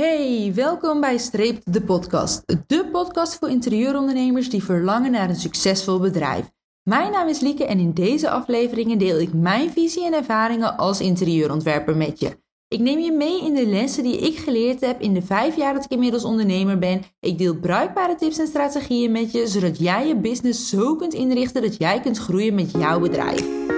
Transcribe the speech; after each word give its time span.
Hey, 0.00 0.52
welkom 0.54 1.00
bij 1.00 1.18
Streep 1.18 1.60
de 1.64 1.82
podcast. 1.82 2.42
De 2.66 2.88
podcast 2.92 3.38
voor 3.38 3.50
interieurondernemers 3.50 4.50
die 4.50 4.62
verlangen 4.62 5.10
naar 5.10 5.28
een 5.28 5.36
succesvol 5.36 5.98
bedrijf. 5.98 6.50
Mijn 6.82 7.12
naam 7.12 7.28
is 7.28 7.40
Lieke 7.40 7.64
en 7.64 7.78
in 7.78 7.92
deze 7.92 8.30
afleveringen 8.30 8.98
deel 8.98 9.20
ik 9.20 9.32
mijn 9.32 9.70
visie 9.70 10.06
en 10.06 10.12
ervaringen 10.12 10.76
als 10.76 11.00
interieurontwerper 11.00 11.96
met 11.96 12.20
je. 12.20 12.38
Ik 12.68 12.80
neem 12.80 12.98
je 12.98 13.12
mee 13.12 13.44
in 13.44 13.54
de 13.54 13.66
lessen 13.66 14.02
die 14.02 14.18
ik 14.18 14.38
geleerd 14.38 14.80
heb 14.80 15.00
in 15.00 15.14
de 15.14 15.22
vijf 15.22 15.56
jaar 15.56 15.74
dat 15.74 15.84
ik 15.84 15.90
inmiddels 15.90 16.24
ondernemer 16.24 16.78
ben. 16.78 17.02
Ik 17.20 17.38
deel 17.38 17.56
bruikbare 17.56 18.14
tips 18.14 18.38
en 18.38 18.46
strategieën 18.46 19.12
met 19.12 19.32
je, 19.32 19.46
zodat 19.46 19.78
jij 19.78 20.06
je 20.06 20.16
business 20.16 20.68
zo 20.68 20.96
kunt 20.96 21.14
inrichten 21.14 21.62
dat 21.62 21.76
jij 21.76 22.00
kunt 22.00 22.18
groeien 22.18 22.54
met 22.54 22.70
jouw 22.70 23.00
bedrijf. 23.00 23.72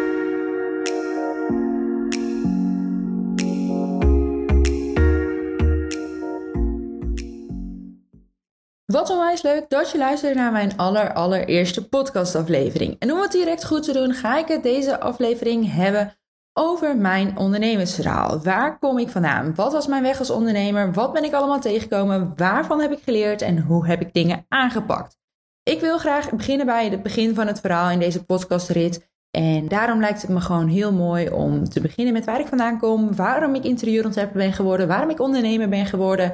Wat 8.96 9.10
onwijs 9.10 9.42
leuk 9.42 9.68
dat 9.68 9.90
je 9.90 9.98
luistert 9.98 10.34
naar 10.34 10.52
mijn 10.52 10.76
aller, 10.76 11.12
allereerste 11.12 11.88
podcastaflevering. 11.88 12.96
En 12.98 13.12
om 13.12 13.20
het 13.20 13.32
direct 13.32 13.64
goed 13.64 13.82
te 13.82 13.92
doen, 13.92 14.14
ga 14.14 14.38
ik 14.38 14.48
het 14.48 14.62
deze 14.62 15.00
aflevering 15.00 15.72
hebben 15.72 16.14
over 16.52 16.96
mijn 16.96 17.38
ondernemersverhaal. 17.38 18.40
Waar 18.42 18.78
kom 18.78 18.98
ik 18.98 19.08
vandaan? 19.08 19.54
Wat 19.54 19.72
was 19.72 19.86
mijn 19.86 20.02
weg 20.02 20.18
als 20.18 20.30
ondernemer? 20.30 20.92
Wat 20.92 21.12
ben 21.12 21.24
ik 21.24 21.32
allemaal 21.32 21.60
tegengekomen? 21.60 22.32
Waarvan 22.36 22.80
heb 22.80 22.92
ik 22.92 23.02
geleerd? 23.02 23.42
En 23.42 23.58
hoe 23.58 23.86
heb 23.86 24.00
ik 24.00 24.14
dingen 24.14 24.44
aangepakt? 24.48 25.16
Ik 25.62 25.80
wil 25.80 25.98
graag 25.98 26.30
beginnen 26.30 26.66
bij 26.66 26.88
het 26.88 27.02
begin 27.02 27.34
van 27.34 27.46
het 27.46 27.60
verhaal 27.60 27.90
in 27.90 27.98
deze 27.98 28.24
podcastrit. 28.24 29.08
En 29.30 29.68
daarom 29.68 30.00
lijkt 30.00 30.22
het 30.22 30.30
me 30.30 30.40
gewoon 30.40 30.68
heel 30.68 30.92
mooi 30.92 31.28
om 31.28 31.64
te 31.64 31.80
beginnen 31.80 32.12
met 32.12 32.24
waar 32.24 32.40
ik 32.40 32.46
vandaan 32.46 32.78
kom, 32.78 33.16
waarom 33.16 33.54
ik 33.54 33.64
interieurontwerper 33.64 34.36
ben 34.36 34.52
geworden, 34.52 34.88
waarom 34.88 35.10
ik 35.10 35.20
ondernemer 35.20 35.68
ben 35.68 35.86
geworden 35.86 36.32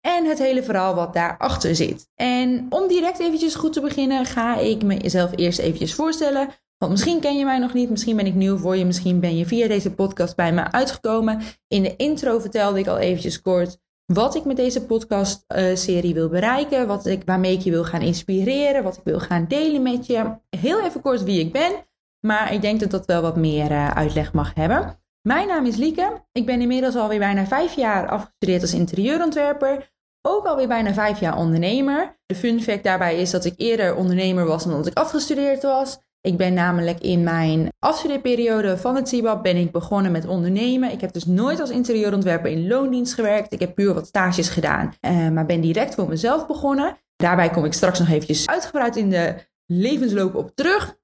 en 0.00 0.24
het 0.24 0.38
hele 0.38 0.62
verhaal 0.62 0.94
wat 0.94 1.12
daarachter 1.12 1.74
zit. 1.74 2.10
En 2.14 2.66
om 2.68 2.88
direct 2.88 3.18
eventjes 3.18 3.54
goed 3.54 3.72
te 3.72 3.80
beginnen, 3.80 4.24
ga 4.24 4.58
ik 4.58 4.82
mezelf 4.82 5.30
eerst 5.34 5.58
eventjes 5.58 5.94
voorstellen. 5.94 6.48
Want 6.78 6.92
misschien 6.92 7.20
ken 7.20 7.38
je 7.38 7.44
mij 7.44 7.58
nog 7.58 7.74
niet, 7.74 7.90
misschien 7.90 8.16
ben 8.16 8.26
ik 8.26 8.34
nieuw 8.34 8.56
voor 8.56 8.76
je, 8.76 8.84
misschien 8.84 9.20
ben 9.20 9.36
je 9.36 9.46
via 9.46 9.68
deze 9.68 9.94
podcast 9.94 10.36
bij 10.36 10.52
me 10.52 10.72
uitgekomen. 10.72 11.40
In 11.68 11.82
de 11.82 11.96
intro 11.96 12.38
vertelde 12.38 12.78
ik 12.78 12.86
al 12.86 12.98
eventjes 12.98 13.40
kort 13.40 13.78
wat 14.12 14.34
ik 14.34 14.44
met 14.44 14.56
deze 14.56 14.86
podcast-serie 14.86 16.14
wil 16.14 16.28
bereiken, 16.28 16.86
wat 16.86 17.06
ik, 17.06 17.22
waarmee 17.24 17.52
ik 17.52 17.60
je 17.60 17.70
wil 17.70 17.84
gaan 17.84 18.00
inspireren, 18.00 18.82
wat 18.82 18.96
ik 18.96 19.04
wil 19.04 19.20
gaan 19.20 19.46
delen 19.48 19.82
met 19.82 20.06
je. 20.06 20.38
Heel 20.56 20.84
even 20.84 21.00
kort 21.00 21.22
wie 21.22 21.40
ik 21.40 21.52
ben, 21.52 21.72
maar 22.20 22.52
ik 22.52 22.60
denk 22.60 22.80
dat 22.80 22.90
dat 22.90 23.06
wel 23.06 23.22
wat 23.22 23.36
meer 23.36 23.70
uh, 23.70 23.90
uitleg 23.90 24.32
mag 24.32 24.54
hebben. 24.54 25.00
Mijn 25.22 25.48
naam 25.48 25.66
is 25.66 25.76
Lieke. 25.76 26.24
Ik 26.32 26.46
ben 26.46 26.60
inmiddels 26.60 26.96
alweer 26.96 27.18
bijna 27.18 27.46
vijf 27.46 27.74
jaar 27.74 28.08
afgestudeerd 28.08 28.62
als 28.62 28.74
interieurontwerper. 28.74 29.92
Ook 30.22 30.46
alweer 30.46 30.68
bijna 30.68 30.92
vijf 30.92 31.20
jaar 31.20 31.36
ondernemer. 31.36 32.18
De 32.26 32.34
fun 32.34 32.62
fact 32.62 32.84
daarbij 32.84 33.20
is 33.20 33.30
dat 33.30 33.44
ik 33.44 33.54
eerder 33.56 33.94
ondernemer 33.94 34.44
was 34.44 34.64
dan 34.64 34.72
dat 34.72 34.86
ik 34.86 34.98
afgestudeerd 34.98 35.62
was. 35.62 35.98
Ik 36.20 36.36
ben 36.36 36.54
namelijk 36.54 37.00
in 37.00 37.22
mijn 37.22 37.68
afstudeerperiode 37.78 38.78
van 38.78 38.96
het 38.96 39.08
CIBAB 39.08 39.42
ben 39.42 39.56
ik 39.56 39.72
begonnen 39.72 40.12
met 40.12 40.26
ondernemen. 40.26 40.92
Ik 40.92 41.00
heb 41.00 41.12
dus 41.12 41.24
nooit 41.26 41.60
als 41.60 41.70
interieurontwerper 41.70 42.50
in 42.50 42.68
loondienst 42.68 43.14
gewerkt. 43.14 43.52
Ik 43.52 43.60
heb 43.60 43.74
puur 43.74 43.94
wat 43.94 44.06
stages 44.06 44.48
gedaan, 44.48 44.94
eh, 45.00 45.28
maar 45.28 45.46
ben 45.46 45.60
direct 45.60 45.94
voor 45.94 46.08
mezelf 46.08 46.46
begonnen. 46.46 46.96
Daarbij 47.16 47.50
kom 47.50 47.64
ik 47.64 47.72
straks 47.72 47.98
nog 47.98 48.08
eventjes 48.08 48.46
uitgebreid 48.46 48.96
in 48.96 49.10
de 49.10 49.34
levensloop 49.66 50.34
op 50.34 50.50
terug. 50.54 50.98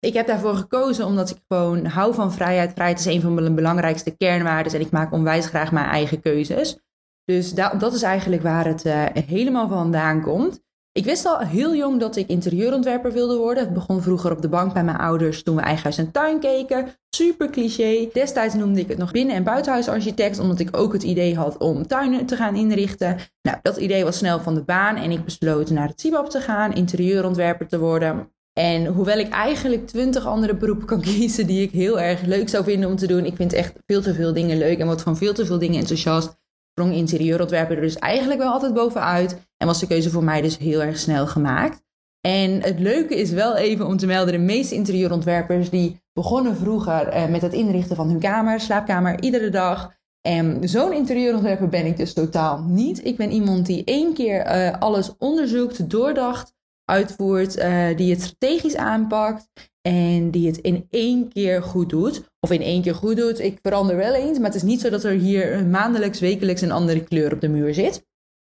Ik 0.00 0.14
heb 0.14 0.26
daarvoor 0.26 0.54
gekozen 0.54 1.06
omdat 1.06 1.30
ik 1.30 1.36
gewoon 1.48 1.86
hou 1.86 2.14
van 2.14 2.32
vrijheid. 2.32 2.72
Vrijheid 2.72 2.98
is 2.98 3.04
een 3.04 3.20
van 3.20 3.34
mijn 3.34 3.54
belangrijkste 3.54 4.16
kernwaarden 4.16 4.72
en 4.72 4.80
ik 4.80 4.90
maak 4.90 5.12
onwijs 5.12 5.46
graag 5.46 5.72
mijn 5.72 5.86
eigen 5.86 6.20
keuzes. 6.20 6.78
Dus 7.24 7.54
dat, 7.54 7.80
dat 7.80 7.94
is 7.94 8.02
eigenlijk 8.02 8.42
waar 8.42 8.66
het 8.66 8.84
uh, 8.84 9.04
helemaal 9.12 9.68
vandaan 9.68 10.22
komt. 10.22 10.60
Ik 10.92 11.04
wist 11.04 11.26
al 11.26 11.38
heel 11.38 11.74
jong 11.74 12.00
dat 12.00 12.16
ik 12.16 12.28
interieurontwerper 12.28 13.12
wilde 13.12 13.36
worden. 13.36 13.64
Het 13.64 13.74
begon 13.74 14.02
vroeger 14.02 14.32
op 14.32 14.42
de 14.42 14.48
bank 14.48 14.72
bij 14.72 14.84
mijn 14.84 14.96
ouders 14.96 15.42
toen 15.42 15.56
we 15.56 15.62
eigen 15.62 15.82
huis 15.82 15.98
en 15.98 16.10
tuin 16.10 16.40
keken. 16.40 16.88
Super 17.10 17.50
cliché. 17.50 18.08
Destijds 18.12 18.54
noemde 18.54 18.80
ik 18.80 18.88
het 18.88 18.98
nog 18.98 19.10
binnen- 19.10 19.34
en 19.34 19.44
buitenhuisarchitect, 19.44 20.38
omdat 20.38 20.58
ik 20.58 20.76
ook 20.76 20.92
het 20.92 21.02
idee 21.02 21.36
had 21.36 21.56
om 21.56 21.86
tuinen 21.86 22.26
te 22.26 22.36
gaan 22.36 22.56
inrichten. 22.56 23.16
Nou, 23.42 23.58
dat 23.62 23.76
idee 23.76 24.04
was 24.04 24.16
snel 24.16 24.40
van 24.40 24.54
de 24.54 24.62
baan 24.62 24.96
en 24.96 25.10
ik 25.10 25.24
besloot 25.24 25.70
naar 25.70 25.88
het 25.88 26.00
CIBAP 26.00 26.30
te 26.30 26.40
gaan, 26.40 26.72
interieurontwerper 26.72 27.68
te 27.68 27.78
worden. 27.78 28.32
En 28.60 28.86
hoewel 28.86 29.18
ik 29.18 29.28
eigenlijk 29.28 29.86
twintig 29.86 30.26
andere 30.26 30.56
beroepen 30.56 30.86
kan 30.86 31.00
kiezen 31.10 31.46
die 31.46 31.62
ik 31.62 31.70
heel 31.70 32.00
erg 32.00 32.20
leuk 32.20 32.48
zou 32.48 32.64
vinden 32.64 32.88
om 32.88 32.96
te 32.96 33.06
doen, 33.06 33.24
ik 33.24 33.36
vind 33.36 33.52
echt 33.52 33.72
veel 33.86 34.02
te 34.02 34.14
veel 34.14 34.32
dingen 34.32 34.58
leuk 34.58 34.78
en 34.78 34.86
word 34.86 35.02
van 35.02 35.16
veel 35.16 35.32
te 35.32 35.46
veel 35.46 35.58
dingen 35.58 35.80
enthousiast, 35.80 36.38
sprong 36.70 36.94
interieurontwerper 36.94 37.76
er 37.76 37.82
dus 37.82 37.98
eigenlijk 37.98 38.40
wel 38.40 38.52
altijd 38.52 38.74
bovenuit 38.74 39.36
en 39.56 39.66
was 39.66 39.80
de 39.80 39.86
keuze 39.86 40.10
voor 40.10 40.24
mij 40.24 40.40
dus 40.40 40.58
heel 40.58 40.82
erg 40.82 40.98
snel 40.98 41.26
gemaakt. 41.26 41.82
En 42.20 42.62
het 42.62 42.78
leuke 42.78 43.14
is 43.14 43.30
wel 43.30 43.56
even 43.56 43.86
om 43.86 43.96
te 43.96 44.06
melden, 44.06 44.32
de 44.32 44.38
meeste 44.38 44.74
interieurontwerpers 44.74 45.70
die 45.70 46.00
begonnen 46.12 46.56
vroeger 46.56 47.08
eh, 47.08 47.28
met 47.28 47.42
het 47.42 47.52
inrichten 47.52 47.96
van 47.96 48.08
hun 48.08 48.20
kamer, 48.20 48.60
slaapkamer, 48.60 49.22
iedere 49.22 49.50
dag. 49.50 49.92
En 50.20 50.68
zo'n 50.68 50.92
interieurontwerper 50.92 51.68
ben 51.68 51.86
ik 51.86 51.96
dus 51.96 52.12
totaal 52.12 52.62
niet. 52.62 53.04
Ik 53.04 53.16
ben 53.16 53.30
iemand 53.30 53.66
die 53.66 53.84
één 53.84 54.14
keer 54.14 54.46
uh, 54.46 54.78
alles 54.78 55.16
onderzoekt, 55.18 55.90
doordacht, 55.90 56.54
uitvoert, 56.90 57.58
uh, 57.58 57.96
die 57.96 58.10
het 58.10 58.22
strategisch 58.22 58.76
aanpakt 58.76 59.48
en 59.82 60.30
die 60.30 60.46
het 60.46 60.58
in 60.58 60.86
één 60.90 61.28
keer 61.28 61.62
goed 61.62 61.88
doet. 61.88 62.22
Of 62.40 62.50
in 62.50 62.62
één 62.62 62.82
keer 62.82 62.94
goed 62.94 63.16
doet, 63.16 63.40
ik 63.40 63.58
verander 63.62 63.96
wel 63.96 64.14
eens, 64.14 64.38
maar 64.38 64.46
het 64.46 64.54
is 64.54 64.62
niet 64.62 64.80
zo 64.80 64.90
dat 64.90 65.04
er 65.04 65.12
hier 65.12 65.66
maandelijks, 65.66 66.20
wekelijks 66.20 66.60
een 66.60 66.70
andere 66.72 67.04
kleur 67.04 67.32
op 67.32 67.40
de 67.40 67.48
muur 67.48 67.74
zit. 67.74 68.06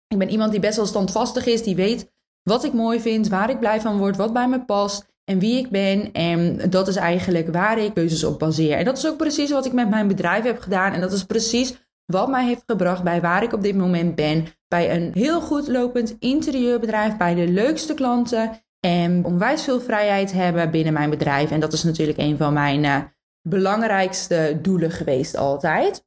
Ik 0.08 0.18
ben 0.18 0.30
iemand 0.30 0.52
die 0.52 0.60
best 0.60 0.76
wel 0.76 0.86
standvastig 0.86 1.46
is, 1.46 1.64
die 1.64 1.76
weet 1.76 2.14
wat 2.44 2.64
ik 2.64 2.74
mooi 2.74 3.00
vind, 3.00 3.28
waar 3.28 3.50
ik 3.50 3.60
blij 3.60 3.82
van 3.82 3.98
word, 3.98 4.18
wat 4.18 4.34
bij 4.34 4.48
me 4.48 4.66
past 4.66 5.06
en 5.24 5.40
wie 5.40 5.58
ik 5.58 5.70
ben. 5.70 6.12
En 6.12 6.70
dat 6.70 6.88
is 6.88 6.96
eigenlijk 6.96 7.54
waar 7.54 7.80
ik 7.80 7.94
keuzes 7.94 8.24
op 8.24 8.40
baseer. 8.40 8.78
En 8.78 8.86
dat 8.86 8.98
is 8.98 9.08
ook 9.08 9.18
precies 9.18 9.52
wat 9.52 9.66
ik 9.66 9.74
met 9.74 9.90
mijn 9.90 10.08
bedrijf 10.08 10.44
heb 10.44 10.60
gedaan. 10.60 10.94
En 10.94 11.02
dat 11.02 11.12
is 11.12 11.24
precies 11.24 11.76
wat 12.06 12.30
mij 12.30 12.46
heeft 12.46 12.64
gebracht 12.66 13.04
bij 13.04 13.22
waar 13.22 13.44
ik 13.44 13.54
op 13.54 13.62
dit 13.62 13.76
moment 13.76 14.16
ben. 14.16 14.46
Bij 14.76 14.96
een 14.96 15.12
heel 15.14 15.42
goed 15.42 15.68
lopend 15.68 16.16
interieurbedrijf, 16.20 17.18
bij 17.18 17.36
de 17.36 17.48
leukste 17.48 17.94
klanten. 17.94 18.52
En 18.80 19.26
onwijs 19.26 19.64
veel 19.64 19.82
vrijheid 19.82 20.32
hebben 20.32 20.72
binnen 20.72 20.94
mijn 20.94 21.10
bedrijf. 21.10 21.52
En 21.52 21.60
dat 21.60 21.74
is 21.74 21.84
natuurlijk 21.84 22.18
een 22.18 22.38
van 22.38 22.54
mijn 22.54 22.84
uh, 22.84 22.98
belangrijkste 23.42 24.60
doelen 24.62 24.92
geweest 24.92 25.38
altijd. 25.38 26.06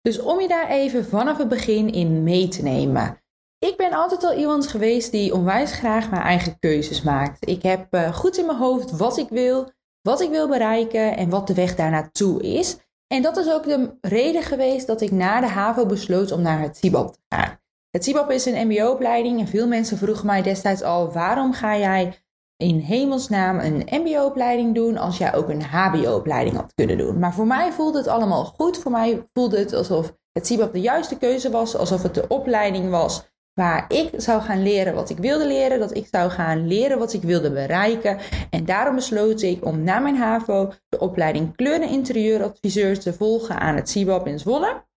Dus 0.00 0.20
om 0.20 0.40
je 0.40 0.48
daar 0.48 0.68
even 0.68 1.04
vanaf 1.04 1.38
het 1.38 1.48
begin 1.48 1.92
in 1.92 2.22
mee 2.22 2.48
te 2.48 2.62
nemen. 2.62 3.22
Ik 3.58 3.76
ben 3.76 3.92
altijd 3.92 4.24
al 4.24 4.38
iemand 4.38 4.66
geweest 4.66 5.10
die 5.10 5.34
onwijs 5.34 5.72
graag 5.72 6.10
mijn 6.10 6.22
eigen 6.22 6.58
keuzes 6.58 7.02
maakt. 7.02 7.48
Ik 7.48 7.62
heb 7.62 7.94
uh, 7.94 8.14
goed 8.14 8.38
in 8.38 8.46
mijn 8.46 8.58
hoofd 8.58 8.96
wat 8.96 9.16
ik 9.16 9.28
wil, 9.28 9.70
wat 10.00 10.20
ik 10.20 10.30
wil 10.30 10.48
bereiken 10.48 11.16
en 11.16 11.28
wat 11.28 11.46
de 11.46 11.54
weg 11.54 11.74
daar 11.74 11.90
naartoe 11.90 12.42
is. 12.42 12.76
En 13.06 13.22
dat 13.22 13.36
is 13.36 13.52
ook 13.52 13.64
de 13.64 13.96
reden 14.00 14.42
geweest 14.42 14.86
dat 14.86 15.00
ik 15.00 15.10
na 15.10 15.40
de 15.40 15.48
HAVO 15.48 15.86
besloot 15.86 16.32
om 16.32 16.42
naar 16.42 16.60
het 16.60 16.76
CIBAP 16.76 17.12
te 17.12 17.20
gaan. 17.28 17.60
Het 17.92 18.04
CIBAP 18.04 18.30
is 18.30 18.44
een 18.44 18.66
mbo-opleiding 18.66 19.40
en 19.40 19.46
veel 19.46 19.66
mensen 19.66 19.98
vroegen 19.98 20.26
mij 20.26 20.42
destijds 20.42 20.82
al... 20.82 21.12
waarom 21.12 21.52
ga 21.52 21.76
jij 21.76 22.14
in 22.56 22.78
hemelsnaam 22.78 23.58
een 23.58 23.86
mbo-opleiding 23.90 24.74
doen 24.74 24.96
als 24.96 25.18
jij 25.18 25.34
ook 25.34 25.48
een 25.48 25.62
hbo-opleiding 25.62 26.56
had 26.56 26.74
kunnen 26.74 26.98
doen? 26.98 27.18
Maar 27.18 27.34
voor 27.34 27.46
mij 27.46 27.72
voelde 27.72 27.98
het 27.98 28.06
allemaal 28.06 28.44
goed. 28.44 28.78
Voor 28.78 28.90
mij 28.90 29.28
voelde 29.32 29.58
het 29.58 29.72
alsof 29.72 30.16
het 30.32 30.46
CIBAP 30.46 30.72
de 30.72 30.80
juiste 30.80 31.18
keuze 31.18 31.50
was. 31.50 31.76
Alsof 31.76 32.02
het 32.02 32.14
de 32.14 32.28
opleiding 32.28 32.90
was 32.90 33.30
waar 33.54 33.84
ik 33.88 34.10
zou 34.16 34.42
gaan 34.42 34.62
leren 34.62 34.94
wat 34.94 35.10
ik 35.10 35.18
wilde 35.18 35.46
leren, 35.46 35.80
dat 35.80 35.96
ik 35.96 36.08
zou 36.10 36.30
gaan 36.30 36.66
leren 36.66 36.98
wat 36.98 37.12
ik 37.12 37.22
wilde 37.22 37.52
bereiken. 37.52 38.18
En 38.50 38.64
daarom 38.64 38.94
besloot 38.94 39.42
ik 39.42 39.64
om 39.64 39.82
na 39.82 39.98
mijn 39.98 40.16
HAVO 40.16 40.72
de 40.88 40.98
opleiding 40.98 41.56
kleuren 41.56 41.88
interieuradviseur 41.88 42.98
te 42.98 43.12
volgen 43.12 43.60
aan 43.60 43.76
het 43.76 43.88
CIBAP 43.88 44.26
in 44.26 44.38
Zwolle. 44.38 44.90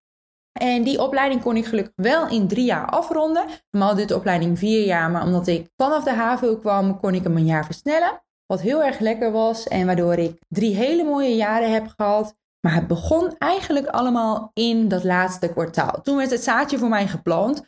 En 0.59 0.83
die 0.83 1.01
opleiding 1.01 1.41
kon 1.41 1.55
ik 1.57 1.65
gelukkig 1.65 1.93
wel 1.95 2.27
in 2.27 2.47
drie 2.47 2.65
jaar 2.65 2.89
afronden. 2.89 3.45
Normaal 3.71 3.95
duurt 3.95 4.09
de 4.09 4.15
opleiding 4.15 4.59
vier 4.59 4.85
jaar, 4.85 5.11
maar 5.11 5.23
omdat 5.23 5.47
ik 5.47 5.69
vanaf 5.75 6.03
de 6.03 6.13
HAVO 6.13 6.57
kwam, 6.57 6.99
kon 6.99 7.13
ik 7.13 7.23
hem 7.23 7.37
een 7.37 7.45
jaar 7.45 7.65
versnellen. 7.65 8.23
Wat 8.45 8.61
heel 8.61 8.83
erg 8.83 8.99
lekker 8.99 9.31
was 9.31 9.67
en 9.67 9.85
waardoor 9.85 10.13
ik 10.13 10.39
drie 10.47 10.75
hele 10.75 11.03
mooie 11.03 11.35
jaren 11.35 11.71
heb 11.71 11.87
gehad. 11.87 12.35
Maar 12.67 12.73
het 12.73 12.87
begon 12.87 13.37
eigenlijk 13.37 13.87
allemaal 13.87 14.51
in 14.53 14.87
dat 14.87 15.03
laatste 15.03 15.47
kwartaal. 15.47 16.01
Toen 16.01 16.17
werd 16.17 16.31
het 16.31 16.43
zaadje 16.43 16.77
voor 16.77 16.89
mij 16.89 17.07
geplant. 17.07 17.61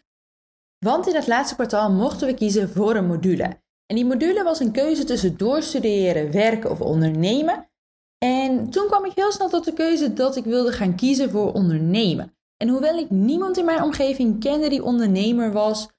Want 0.86 1.08
in 1.08 1.16
het 1.16 1.28
laatste 1.28 1.56
kwartaal 1.56 1.92
mochten 1.92 2.28
we 2.28 2.34
kiezen 2.34 2.70
voor 2.70 2.96
een 2.96 3.08
module. 3.08 3.62
En 3.86 3.96
die 3.96 4.06
module 4.06 4.44
was 4.44 4.60
een 4.60 4.72
keuze 4.72 5.04
tussen 5.04 5.38
doorstuderen, 5.38 6.32
werken 6.32 6.72
of 6.72 6.82
ondernemen. 6.82 7.70
En 8.18 8.70
toen 8.70 8.88
kwam 8.88 9.06
ik 9.06 9.12
heel 9.16 9.32
snel 9.32 9.50
tot 9.50 9.66
de 9.66 9.74
keuze 9.74 10.14
dat 10.14 10.36
ik 10.36 10.44
wilde 10.44 10.72
gaan 10.72 10.96
kiezen 10.96 11.30
voor 11.30 11.54
ondernemen. 11.54 12.37
En 12.58 12.68
hoewel 12.68 12.98
ik 12.98 13.10
niemand 13.10 13.58
in 13.58 13.66
mijn 13.66 13.84
omgeving 13.84 14.40
kende 14.40 14.70
die 14.70 14.84
ondernemer 14.84 15.52
was, 15.52 15.90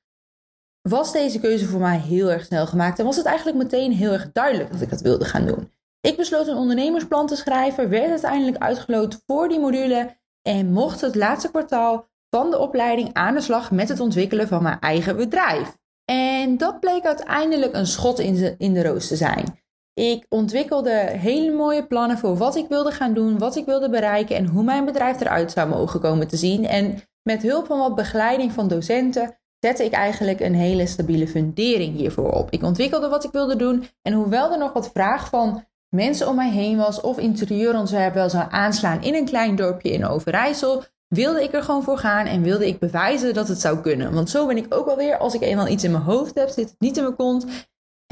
was 0.88 1.12
deze 1.12 1.40
keuze 1.40 1.66
voor 1.66 1.80
mij 1.80 1.98
heel 1.98 2.30
erg 2.30 2.44
snel 2.44 2.66
gemaakt. 2.66 2.98
En 2.98 3.04
was 3.04 3.16
het 3.16 3.26
eigenlijk 3.26 3.58
meteen 3.58 3.92
heel 3.92 4.12
erg 4.12 4.32
duidelijk 4.32 4.72
dat 4.72 4.80
ik 4.80 4.90
dat 4.90 5.00
wilde 5.00 5.24
gaan 5.24 5.46
doen. 5.46 5.72
Ik 6.00 6.16
besloot 6.16 6.46
een 6.46 6.56
ondernemersplan 6.56 7.26
te 7.26 7.36
schrijven, 7.36 7.88
werd 7.88 8.10
uiteindelijk 8.10 8.56
uitgeloot 8.56 9.22
voor 9.26 9.48
die 9.48 9.60
module 9.60 10.16
en 10.42 10.72
mocht 10.72 11.00
het 11.00 11.14
laatste 11.14 11.50
kwartaal 11.50 12.08
van 12.30 12.50
de 12.50 12.58
opleiding 12.58 13.10
aan 13.12 13.34
de 13.34 13.40
slag 13.40 13.70
met 13.70 13.88
het 13.88 14.00
ontwikkelen 14.00 14.48
van 14.48 14.62
mijn 14.62 14.80
eigen 14.80 15.16
bedrijf. 15.16 15.76
En 16.04 16.56
dat 16.56 16.80
bleek 16.80 17.04
uiteindelijk 17.04 17.74
een 17.74 17.86
schot 17.86 18.18
in 18.18 18.34
de, 18.34 18.54
in 18.58 18.72
de 18.72 18.82
roos 18.82 19.08
te 19.08 19.16
zijn. 19.16 19.57
Ik 19.98 20.26
ontwikkelde 20.28 20.90
hele 21.00 21.52
mooie 21.52 21.86
plannen 21.86 22.18
voor 22.18 22.36
wat 22.36 22.56
ik 22.56 22.68
wilde 22.68 22.90
gaan 22.90 23.14
doen, 23.14 23.38
wat 23.38 23.56
ik 23.56 23.64
wilde 23.64 23.90
bereiken 23.90 24.36
en 24.36 24.46
hoe 24.46 24.62
mijn 24.62 24.84
bedrijf 24.84 25.20
eruit 25.20 25.52
zou 25.52 25.68
mogen 25.68 26.00
komen 26.00 26.28
te 26.28 26.36
zien. 26.36 26.66
En 26.66 27.02
met 27.22 27.42
hulp 27.42 27.66
van 27.66 27.78
wat 27.78 27.94
begeleiding 27.94 28.52
van 28.52 28.68
docenten 28.68 29.38
zette 29.60 29.84
ik 29.84 29.92
eigenlijk 29.92 30.40
een 30.40 30.54
hele 30.54 30.86
stabiele 30.86 31.28
fundering 31.28 31.96
hiervoor 31.96 32.30
op. 32.30 32.50
Ik 32.50 32.62
ontwikkelde 32.62 33.08
wat 33.08 33.24
ik 33.24 33.30
wilde 33.30 33.56
doen 33.56 33.88
en 34.02 34.12
hoewel 34.12 34.52
er 34.52 34.58
nog 34.58 34.72
wat 34.72 34.90
vraag 34.90 35.28
van 35.28 35.64
mensen 35.88 36.28
om 36.28 36.36
mij 36.36 36.50
heen 36.50 36.76
was 36.76 37.00
of 37.00 37.18
interieurontwerp 37.18 38.14
wel 38.14 38.30
zou 38.30 38.46
aanslaan 38.50 39.02
in 39.02 39.14
een 39.14 39.24
klein 39.24 39.56
dorpje 39.56 39.92
in 39.92 40.06
Overijssel, 40.06 40.84
wilde 41.08 41.42
ik 41.42 41.54
er 41.54 41.62
gewoon 41.62 41.82
voor 41.82 41.98
gaan 41.98 42.26
en 42.26 42.42
wilde 42.42 42.66
ik 42.66 42.78
bewijzen 42.78 43.34
dat 43.34 43.48
het 43.48 43.60
zou 43.60 43.80
kunnen. 43.80 44.12
Want 44.12 44.30
zo 44.30 44.46
ben 44.46 44.56
ik 44.56 44.74
ook 44.74 44.86
alweer, 44.86 45.18
als 45.18 45.34
ik 45.34 45.42
eenmaal 45.42 45.68
iets 45.68 45.84
in 45.84 45.90
mijn 45.90 46.02
hoofd 46.02 46.34
heb, 46.34 46.48
zit 46.48 46.68
het 46.68 46.80
niet 46.80 46.96
in 46.96 47.02
mijn 47.02 47.16
kont. 47.16 47.46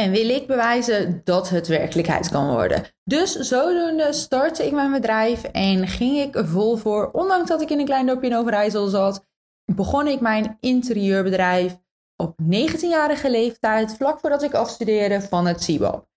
En 0.03 0.11
wil 0.11 0.29
ik 0.29 0.47
bewijzen 0.47 1.21
dat 1.25 1.49
het 1.49 1.67
werkelijkheid 1.67 2.29
kan 2.29 2.51
worden. 2.51 2.85
Dus 3.05 3.33
zodoende 3.33 4.13
startte 4.13 4.67
ik 4.67 4.73
mijn 4.73 4.93
bedrijf 4.93 5.43
en 5.45 5.87
ging 5.87 6.19
ik 6.19 6.47
vol 6.47 6.77
voor. 6.77 7.11
Ondanks 7.11 7.49
dat 7.49 7.61
ik 7.61 7.71
in 7.71 7.79
een 7.79 7.85
klein 7.85 8.07
dorpje 8.07 8.29
in 8.29 8.37
Overijssel 8.37 8.87
zat, 8.87 9.27
begon 9.73 10.07
ik 10.07 10.21
mijn 10.21 10.57
interieurbedrijf 10.61 11.77
op 12.17 12.39
19-jarige 12.43 13.31
leeftijd, 13.31 13.95
vlak 13.97 14.21
voordat 14.21 14.43
ik 14.43 14.55
afstudeerde 14.55 15.21
van 15.21 15.47
het 15.47 15.63
CIBAP. 15.63 16.09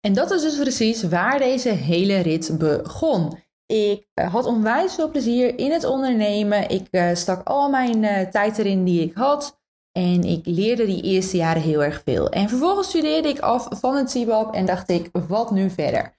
En 0.00 0.12
dat 0.12 0.30
is 0.30 0.42
dus 0.42 0.56
precies 0.56 1.02
waar 1.02 1.38
deze 1.38 1.68
hele 1.68 2.18
rit 2.18 2.58
begon. 2.58 3.38
Ik 3.66 4.06
eh, 4.14 4.32
had 4.32 4.46
onwijs 4.46 4.94
veel 4.94 5.10
plezier 5.10 5.58
in 5.58 5.72
het 5.72 5.84
ondernemen. 5.84 6.68
Ik 6.68 6.88
uh, 6.90 7.14
stak 7.14 7.48
al 7.48 7.70
mijn 7.70 8.02
uh, 8.02 8.20
tijd 8.20 8.58
erin 8.58 8.84
die 8.84 9.02
ik 9.02 9.14
had. 9.14 9.60
En 9.96 10.22
ik 10.22 10.46
leerde 10.46 10.86
die 10.86 11.02
eerste 11.02 11.36
jaren 11.36 11.62
heel 11.62 11.84
erg 11.84 12.02
veel. 12.04 12.28
En 12.28 12.48
vervolgens 12.48 12.88
studeerde 12.88 13.28
ik 13.28 13.38
af 13.38 13.68
van 13.70 13.96
het 13.96 14.10
CIBAP 14.10 14.54
en 14.54 14.66
dacht 14.66 14.90
ik, 14.90 15.08
wat 15.28 15.50
nu 15.50 15.70
verder? 15.70 16.14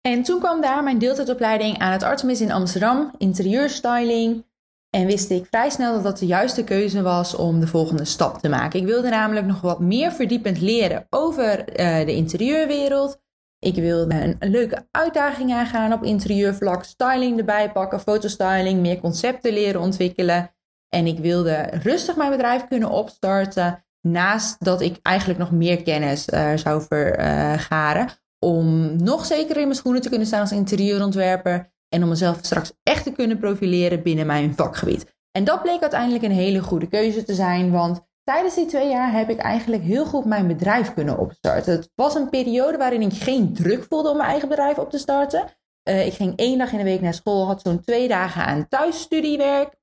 En 0.00 0.22
toen 0.22 0.38
kwam 0.38 0.60
daar 0.60 0.82
mijn 0.82 0.98
deeltijdopleiding 0.98 1.78
aan 1.78 1.92
het 1.92 2.02
Artemis 2.02 2.40
in 2.40 2.52
Amsterdam, 2.52 3.10
interieurstyling. 3.18 4.44
En 4.90 5.06
wist 5.06 5.30
ik 5.30 5.46
vrij 5.46 5.70
snel 5.70 5.92
dat 5.92 6.02
dat 6.02 6.18
de 6.18 6.26
juiste 6.26 6.64
keuze 6.64 7.02
was 7.02 7.34
om 7.34 7.60
de 7.60 7.66
volgende 7.66 8.04
stap 8.04 8.38
te 8.38 8.48
maken. 8.48 8.80
Ik 8.80 8.86
wilde 8.86 9.08
namelijk 9.08 9.46
nog 9.46 9.60
wat 9.60 9.80
meer 9.80 10.12
verdiepend 10.12 10.60
leren 10.60 11.06
over 11.10 11.64
de 12.06 12.14
interieurwereld. 12.14 13.20
Ik 13.58 13.74
wilde 13.74 14.36
een, 14.38 14.50
leuke 14.50 14.86
uitdaging 14.90 15.52
aangaan 15.52 15.92
op 15.92 16.02
interieurvlak, 16.02 16.84
styling 16.84 17.38
erbij 17.38 17.72
pakken, 17.72 18.00
fotostyling, 18.00 18.80
meer 18.80 19.00
concepten 19.00 19.52
leren 19.52 19.80
ontwikkelen. 19.80 20.50
En 20.94 21.06
ik 21.06 21.18
wilde 21.18 21.68
rustig 21.82 22.16
mijn 22.16 22.30
bedrijf 22.30 22.68
kunnen 22.68 22.90
opstarten, 22.90 23.84
naast 24.00 24.64
dat 24.64 24.80
ik 24.80 24.98
eigenlijk 25.02 25.38
nog 25.38 25.50
meer 25.50 25.82
kennis 25.82 26.28
uh, 26.28 26.56
zou 26.56 26.82
vergaren. 26.88 28.08
om 28.38 28.96
nog 29.02 29.24
zeker 29.24 29.56
in 29.56 29.62
mijn 29.62 29.74
schoenen 29.74 30.02
te 30.02 30.08
kunnen 30.08 30.26
staan 30.26 30.40
als 30.40 30.52
interieurontwerper 30.52 31.72
en 31.88 32.02
om 32.02 32.08
mezelf 32.08 32.38
straks 32.40 32.72
echt 32.82 33.04
te 33.04 33.12
kunnen 33.12 33.38
profileren 33.38 34.02
binnen 34.02 34.26
mijn 34.26 34.54
vakgebied. 34.54 35.16
En 35.30 35.44
dat 35.44 35.62
bleek 35.62 35.80
uiteindelijk 35.80 36.24
een 36.24 36.30
hele 36.30 36.62
goede 36.62 36.88
keuze 36.88 37.24
te 37.24 37.34
zijn, 37.34 37.70
want 37.70 38.10
Tijdens 38.24 38.54
die 38.54 38.66
twee 38.66 38.88
jaar 38.88 39.12
heb 39.12 39.30
ik 39.30 39.38
eigenlijk 39.38 39.82
heel 39.82 40.04
goed 40.04 40.24
mijn 40.24 40.46
bedrijf 40.46 40.94
kunnen 40.94 41.18
opstarten. 41.18 41.72
Het 41.72 41.90
was 41.94 42.14
een 42.14 42.30
periode 42.30 42.78
waarin 42.78 43.02
ik 43.02 43.12
geen 43.12 43.54
druk 43.54 43.86
voelde 43.88 44.10
om 44.10 44.16
mijn 44.16 44.28
eigen 44.28 44.48
bedrijf 44.48 44.78
op 44.78 44.90
te 44.90 44.98
starten. 44.98 45.44
Uh, 45.88 46.06
ik 46.06 46.12
ging 46.12 46.36
één 46.36 46.58
dag 46.58 46.72
in 46.72 46.78
de 46.78 46.84
week 46.84 47.00
naar 47.00 47.14
school, 47.14 47.46
had 47.46 47.60
zo'n 47.60 47.80
twee 47.80 48.08
dagen 48.08 48.44
aan 48.44 48.68
thuisstudiewerk. 48.68 49.80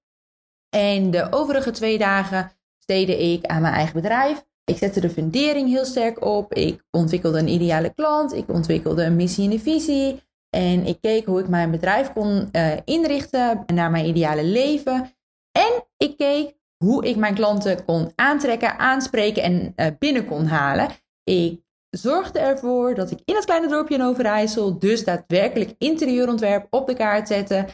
En 0.69 1.11
de 1.11 1.27
overige 1.31 1.71
twee 1.71 1.97
dagen 1.97 2.51
besteedde 2.77 3.17
ik 3.17 3.45
aan 3.45 3.61
mijn 3.61 3.73
eigen 3.73 3.93
bedrijf. 3.93 4.47
Ik 4.63 4.77
zette 4.77 4.99
de 4.99 5.09
fundering 5.09 5.69
heel 5.69 5.85
sterk 5.85 6.25
op. 6.25 6.53
Ik 6.53 6.83
ontwikkelde 6.91 7.39
een 7.39 7.47
ideale 7.47 7.93
klant. 7.93 8.33
Ik 8.33 8.49
ontwikkelde 8.49 9.03
een 9.03 9.15
missie 9.15 9.45
en 9.45 9.51
een 9.51 9.59
visie. 9.59 10.21
En 10.49 10.85
ik 10.85 11.01
keek 11.01 11.25
hoe 11.25 11.39
ik 11.39 11.47
mijn 11.47 11.71
bedrijf 11.71 12.13
kon 12.13 12.49
uh, 12.51 12.71
inrichten 12.85 13.63
naar 13.73 13.91
mijn 13.91 14.05
ideale 14.05 14.43
leven. 14.43 15.13
En 15.51 15.85
ik 15.97 16.17
keek 16.17 16.55
hoe 16.77 17.05
ik 17.05 17.15
mijn 17.15 17.35
klanten 17.35 17.85
kon 17.85 18.11
aantrekken, 18.15 18.79
aanspreken 18.79 19.43
en 19.43 19.73
uh, 19.75 19.85
binnen 19.99 20.25
kon 20.25 20.45
halen. 20.45 20.87
Ik 21.23 21.61
zorgde 21.89 22.39
ervoor 22.39 22.95
dat 22.95 23.11
ik 23.11 23.19
in 23.25 23.35
het 23.35 23.45
kleine 23.45 23.67
dorpje 23.67 23.95
in 23.95 24.03
Overijssel 24.03 24.79
dus 24.79 25.03
daadwerkelijk 25.03 25.75
interieurontwerp 25.77 26.67
op 26.69 26.87
de 26.87 26.93
kaart 26.93 27.27
zette. 27.27 27.65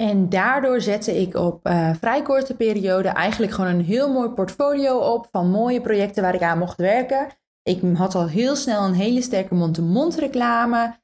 En 0.00 0.28
daardoor 0.28 0.80
zette 0.80 1.20
ik 1.20 1.34
op 1.34 1.68
uh, 1.68 1.90
vrij 1.94 2.22
korte 2.22 2.56
periode 2.56 3.08
eigenlijk 3.08 3.52
gewoon 3.52 3.70
een 3.70 3.84
heel 3.84 4.12
mooi 4.12 4.28
portfolio 4.28 4.98
op 4.98 5.28
van 5.30 5.50
mooie 5.50 5.80
projecten 5.80 6.22
waar 6.22 6.34
ik 6.34 6.42
aan 6.42 6.58
mocht 6.58 6.76
werken. 6.76 7.26
Ik 7.62 7.80
had 7.94 8.14
al 8.14 8.28
heel 8.28 8.56
snel 8.56 8.84
een 8.84 8.94
hele 8.94 9.22
sterke 9.22 9.54
mond-to-mond 9.54 10.14
reclame. 10.14 10.98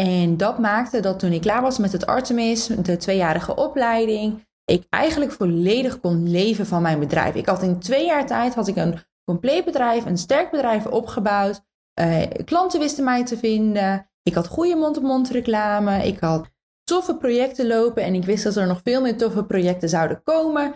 En 0.00 0.36
dat 0.36 0.58
maakte 0.58 1.00
dat 1.00 1.18
toen 1.18 1.32
ik 1.32 1.40
klaar 1.40 1.62
was 1.62 1.78
met 1.78 1.92
het 1.92 2.06
Artemis, 2.06 2.66
de 2.66 2.96
tweejarige 2.96 3.54
opleiding, 3.54 4.46
ik 4.64 4.86
eigenlijk 4.88 5.32
volledig 5.32 6.00
kon 6.00 6.30
leven 6.30 6.66
van 6.66 6.82
mijn 6.82 6.98
bedrijf. 6.98 7.34
Ik 7.34 7.46
had 7.46 7.62
in 7.62 7.78
twee 7.78 8.06
jaar 8.06 8.26
tijd 8.26 8.54
had 8.54 8.68
ik 8.68 8.76
een 8.76 8.98
compleet 9.24 9.64
bedrijf, 9.64 10.04
een 10.04 10.18
sterk 10.18 10.50
bedrijf 10.50 10.86
opgebouwd. 10.86 11.62
Uh, 12.00 12.22
klanten 12.44 12.80
wisten 12.80 13.04
mij 13.04 13.24
te 13.24 13.36
vinden. 13.36 14.10
Ik 14.22 14.34
had 14.34 14.46
goede 14.46 14.76
mond-op-mond 14.76 15.30
reclame. 15.30 16.06
Ik 16.06 16.18
had 16.18 16.48
toffe 16.90 17.16
projecten 17.16 17.66
lopen 17.66 18.02
en 18.02 18.14
ik 18.14 18.24
wist 18.24 18.44
dat 18.44 18.56
er 18.56 18.66
nog 18.66 18.80
veel 18.84 19.00
meer 19.00 19.16
toffe 19.16 19.44
projecten 19.44 19.88
zouden 19.88 20.22
komen. 20.22 20.74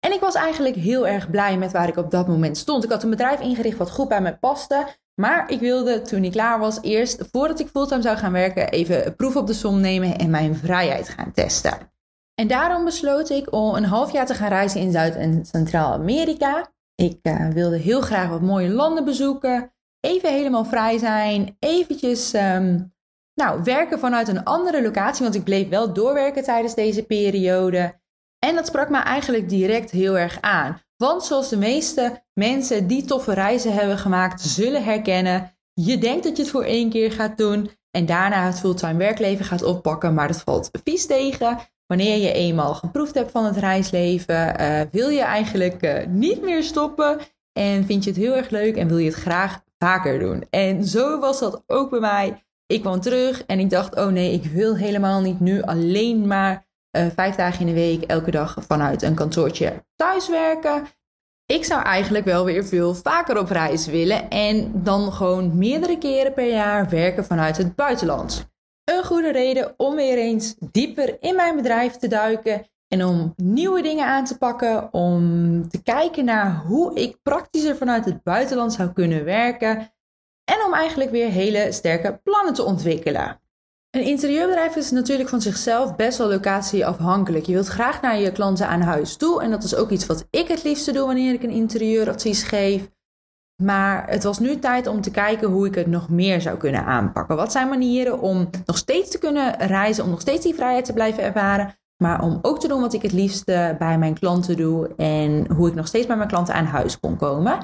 En 0.00 0.12
ik 0.12 0.20
was 0.20 0.34
eigenlijk 0.34 0.74
heel 0.74 1.06
erg 1.06 1.30
blij 1.30 1.58
met 1.58 1.72
waar 1.72 1.88
ik 1.88 1.96
op 1.96 2.10
dat 2.10 2.28
moment 2.28 2.56
stond. 2.56 2.84
Ik 2.84 2.90
had 2.90 3.02
een 3.02 3.10
bedrijf 3.10 3.40
ingericht 3.40 3.78
wat 3.78 3.90
goed 3.90 4.08
bij 4.08 4.20
mij 4.20 4.38
paste. 4.38 4.86
Maar 5.14 5.50
ik 5.50 5.60
wilde 5.60 6.02
toen 6.02 6.24
ik 6.24 6.32
klaar 6.32 6.58
was 6.58 6.82
eerst, 6.82 7.28
voordat 7.32 7.60
ik 7.60 7.68
fulltime 7.68 8.02
zou 8.02 8.16
gaan 8.16 8.32
werken, 8.32 8.68
even 8.68 9.16
proef 9.16 9.36
op 9.36 9.46
de 9.46 9.52
som 9.52 9.80
nemen 9.80 10.18
en 10.18 10.30
mijn 10.30 10.56
vrijheid 10.56 11.08
gaan 11.08 11.32
testen. 11.32 11.92
En 12.34 12.46
daarom 12.48 12.84
besloot 12.84 13.30
ik 13.30 13.52
om 13.52 13.74
een 13.74 13.84
half 13.84 14.12
jaar 14.12 14.26
te 14.26 14.34
gaan 14.34 14.48
reizen 14.48 14.80
in 14.80 14.92
Zuid- 14.92 15.16
en 15.16 15.46
Centraal-Amerika. 15.46 16.72
Ik 16.94 17.18
uh, 17.22 17.48
wilde 17.48 17.76
heel 17.76 18.00
graag 18.00 18.28
wat 18.28 18.40
mooie 18.40 18.68
landen 18.68 19.04
bezoeken. 19.04 19.72
Even 20.00 20.32
helemaal 20.32 20.64
vrij 20.64 20.98
zijn. 20.98 21.56
Eventjes 21.58 22.34
um, 22.34 22.92
nou, 23.38 23.62
werken 23.62 23.98
vanuit 23.98 24.28
een 24.28 24.44
andere 24.44 24.82
locatie. 24.82 25.22
Want 25.22 25.34
ik 25.34 25.44
bleef 25.44 25.68
wel 25.68 25.92
doorwerken 25.92 26.42
tijdens 26.42 26.74
deze 26.74 27.02
periode. 27.02 28.00
En 28.38 28.54
dat 28.54 28.66
sprak 28.66 28.90
me 28.90 28.98
eigenlijk 28.98 29.48
direct 29.48 29.90
heel 29.90 30.18
erg 30.18 30.40
aan. 30.40 30.80
Want 30.96 31.24
zoals 31.24 31.48
de 31.48 31.56
meeste 31.56 32.24
mensen 32.34 32.86
die 32.86 33.04
toffe 33.04 33.32
reizen 33.32 33.72
hebben 33.72 33.98
gemaakt, 33.98 34.40
zullen 34.40 34.84
herkennen. 34.84 35.52
Je 35.72 35.98
denkt 35.98 36.24
dat 36.24 36.36
je 36.36 36.42
het 36.42 36.52
voor 36.52 36.64
één 36.64 36.90
keer 36.90 37.12
gaat 37.12 37.36
doen. 37.36 37.70
En 37.90 38.06
daarna 38.06 38.46
het 38.46 38.60
fulltime 38.60 38.98
werkleven 38.98 39.44
gaat 39.44 39.62
oppakken. 39.62 40.14
Maar 40.14 40.28
dat 40.28 40.40
valt 40.40 40.70
vies 40.84 41.06
tegen. 41.06 41.58
Wanneer 41.86 42.18
je 42.18 42.32
eenmaal 42.32 42.74
geproefd 42.74 43.14
hebt 43.14 43.30
van 43.30 43.44
het 43.44 43.56
reisleven, 43.56 44.60
uh, 44.60 44.80
wil 44.90 45.08
je 45.08 45.22
eigenlijk 45.22 45.82
uh, 45.82 46.06
niet 46.06 46.42
meer 46.42 46.62
stoppen 46.62 47.18
en 47.52 47.84
vind 47.84 48.04
je 48.04 48.10
het 48.10 48.18
heel 48.18 48.36
erg 48.36 48.50
leuk 48.50 48.76
en 48.76 48.88
wil 48.88 48.98
je 48.98 49.10
het 49.10 49.20
graag 49.20 49.62
vaker 49.78 50.18
doen. 50.18 50.46
En 50.50 50.84
zo 50.84 51.18
was 51.18 51.38
dat 51.38 51.62
ook 51.66 51.90
bij 51.90 52.00
mij. 52.00 52.47
Ik 52.72 52.80
kwam 52.80 53.00
terug 53.00 53.44
en 53.46 53.58
ik 53.58 53.70
dacht, 53.70 53.96
oh 53.96 54.06
nee, 54.06 54.32
ik 54.32 54.44
wil 54.44 54.76
helemaal 54.76 55.20
niet 55.20 55.40
nu 55.40 55.62
alleen 55.62 56.26
maar 56.26 56.66
uh, 56.96 57.06
vijf 57.14 57.34
dagen 57.34 57.60
in 57.60 57.66
de 57.66 57.72
week 57.72 58.02
elke 58.02 58.30
dag 58.30 58.56
vanuit 58.66 59.02
een 59.02 59.14
kantoortje 59.14 59.84
thuiswerken. 59.96 60.86
Ik 61.46 61.64
zou 61.64 61.82
eigenlijk 61.82 62.24
wel 62.24 62.44
weer 62.44 62.64
veel 62.64 62.94
vaker 62.94 63.38
op 63.38 63.50
reis 63.50 63.86
willen 63.86 64.30
en 64.30 64.82
dan 64.82 65.12
gewoon 65.12 65.58
meerdere 65.58 65.98
keren 65.98 66.34
per 66.34 66.50
jaar 66.52 66.88
werken 66.88 67.24
vanuit 67.24 67.56
het 67.56 67.74
buitenland. 67.74 68.50
Een 68.84 69.04
goede 69.04 69.32
reden 69.32 69.74
om 69.76 69.94
weer 69.94 70.18
eens 70.18 70.56
dieper 70.70 71.16
in 71.20 71.36
mijn 71.36 71.56
bedrijf 71.56 71.96
te 71.96 72.08
duiken 72.08 72.66
en 72.88 73.04
om 73.04 73.32
nieuwe 73.36 73.82
dingen 73.82 74.06
aan 74.06 74.24
te 74.24 74.38
pakken, 74.38 74.92
om 74.92 75.68
te 75.68 75.82
kijken 75.82 76.24
naar 76.24 76.62
hoe 76.66 76.94
ik 76.94 77.22
praktischer 77.22 77.76
vanuit 77.76 78.04
het 78.04 78.22
buitenland 78.22 78.72
zou 78.72 78.92
kunnen 78.92 79.24
werken 79.24 79.92
en 80.48 80.64
om 80.66 80.74
eigenlijk 80.74 81.10
weer 81.10 81.28
hele 81.28 81.72
sterke 81.72 82.20
plannen 82.22 82.54
te 82.54 82.64
ontwikkelen. 82.64 83.40
Een 83.90 84.04
interieurbedrijf 84.04 84.76
is 84.76 84.90
natuurlijk 84.90 85.28
van 85.28 85.40
zichzelf 85.40 85.96
best 85.96 86.18
wel 86.18 86.28
locatieafhankelijk. 86.28 87.46
Je 87.46 87.52
wilt 87.52 87.66
graag 87.66 88.00
naar 88.00 88.18
je 88.18 88.32
klanten 88.32 88.68
aan 88.68 88.80
huis 88.80 89.16
toe 89.16 89.42
en 89.42 89.50
dat 89.50 89.64
is 89.64 89.74
ook 89.74 89.90
iets 89.90 90.06
wat 90.06 90.26
ik 90.30 90.48
het 90.48 90.64
liefste 90.64 90.92
doe 90.92 91.06
wanneer 91.06 91.32
ik 91.32 91.42
een 91.42 91.50
interieuradvies 91.50 92.42
geef. 92.42 92.88
Maar 93.62 94.08
het 94.08 94.22
was 94.24 94.38
nu 94.38 94.58
tijd 94.58 94.86
om 94.86 95.00
te 95.00 95.10
kijken 95.10 95.48
hoe 95.48 95.66
ik 95.66 95.74
het 95.74 95.86
nog 95.86 96.08
meer 96.08 96.40
zou 96.40 96.56
kunnen 96.56 96.84
aanpakken. 96.84 97.36
Wat 97.36 97.52
zijn 97.52 97.68
manieren 97.68 98.20
om 98.20 98.50
nog 98.64 98.76
steeds 98.76 99.10
te 99.10 99.18
kunnen 99.18 99.66
reizen, 99.66 100.04
om 100.04 100.10
nog 100.10 100.20
steeds 100.20 100.44
die 100.44 100.54
vrijheid 100.54 100.84
te 100.84 100.92
blijven 100.92 101.22
ervaren, 101.22 101.74
maar 102.02 102.22
om 102.22 102.38
ook 102.42 102.60
te 102.60 102.68
doen 102.68 102.80
wat 102.80 102.92
ik 102.92 103.02
het 103.02 103.12
liefste 103.12 103.76
bij 103.78 103.98
mijn 103.98 104.18
klanten 104.18 104.56
doe 104.56 104.94
en 104.96 105.52
hoe 105.52 105.68
ik 105.68 105.74
nog 105.74 105.86
steeds 105.86 106.06
bij 106.06 106.16
mijn 106.16 106.28
klanten 106.28 106.54
aan 106.54 106.64
huis 106.64 107.00
kon 107.00 107.16
komen. 107.16 107.58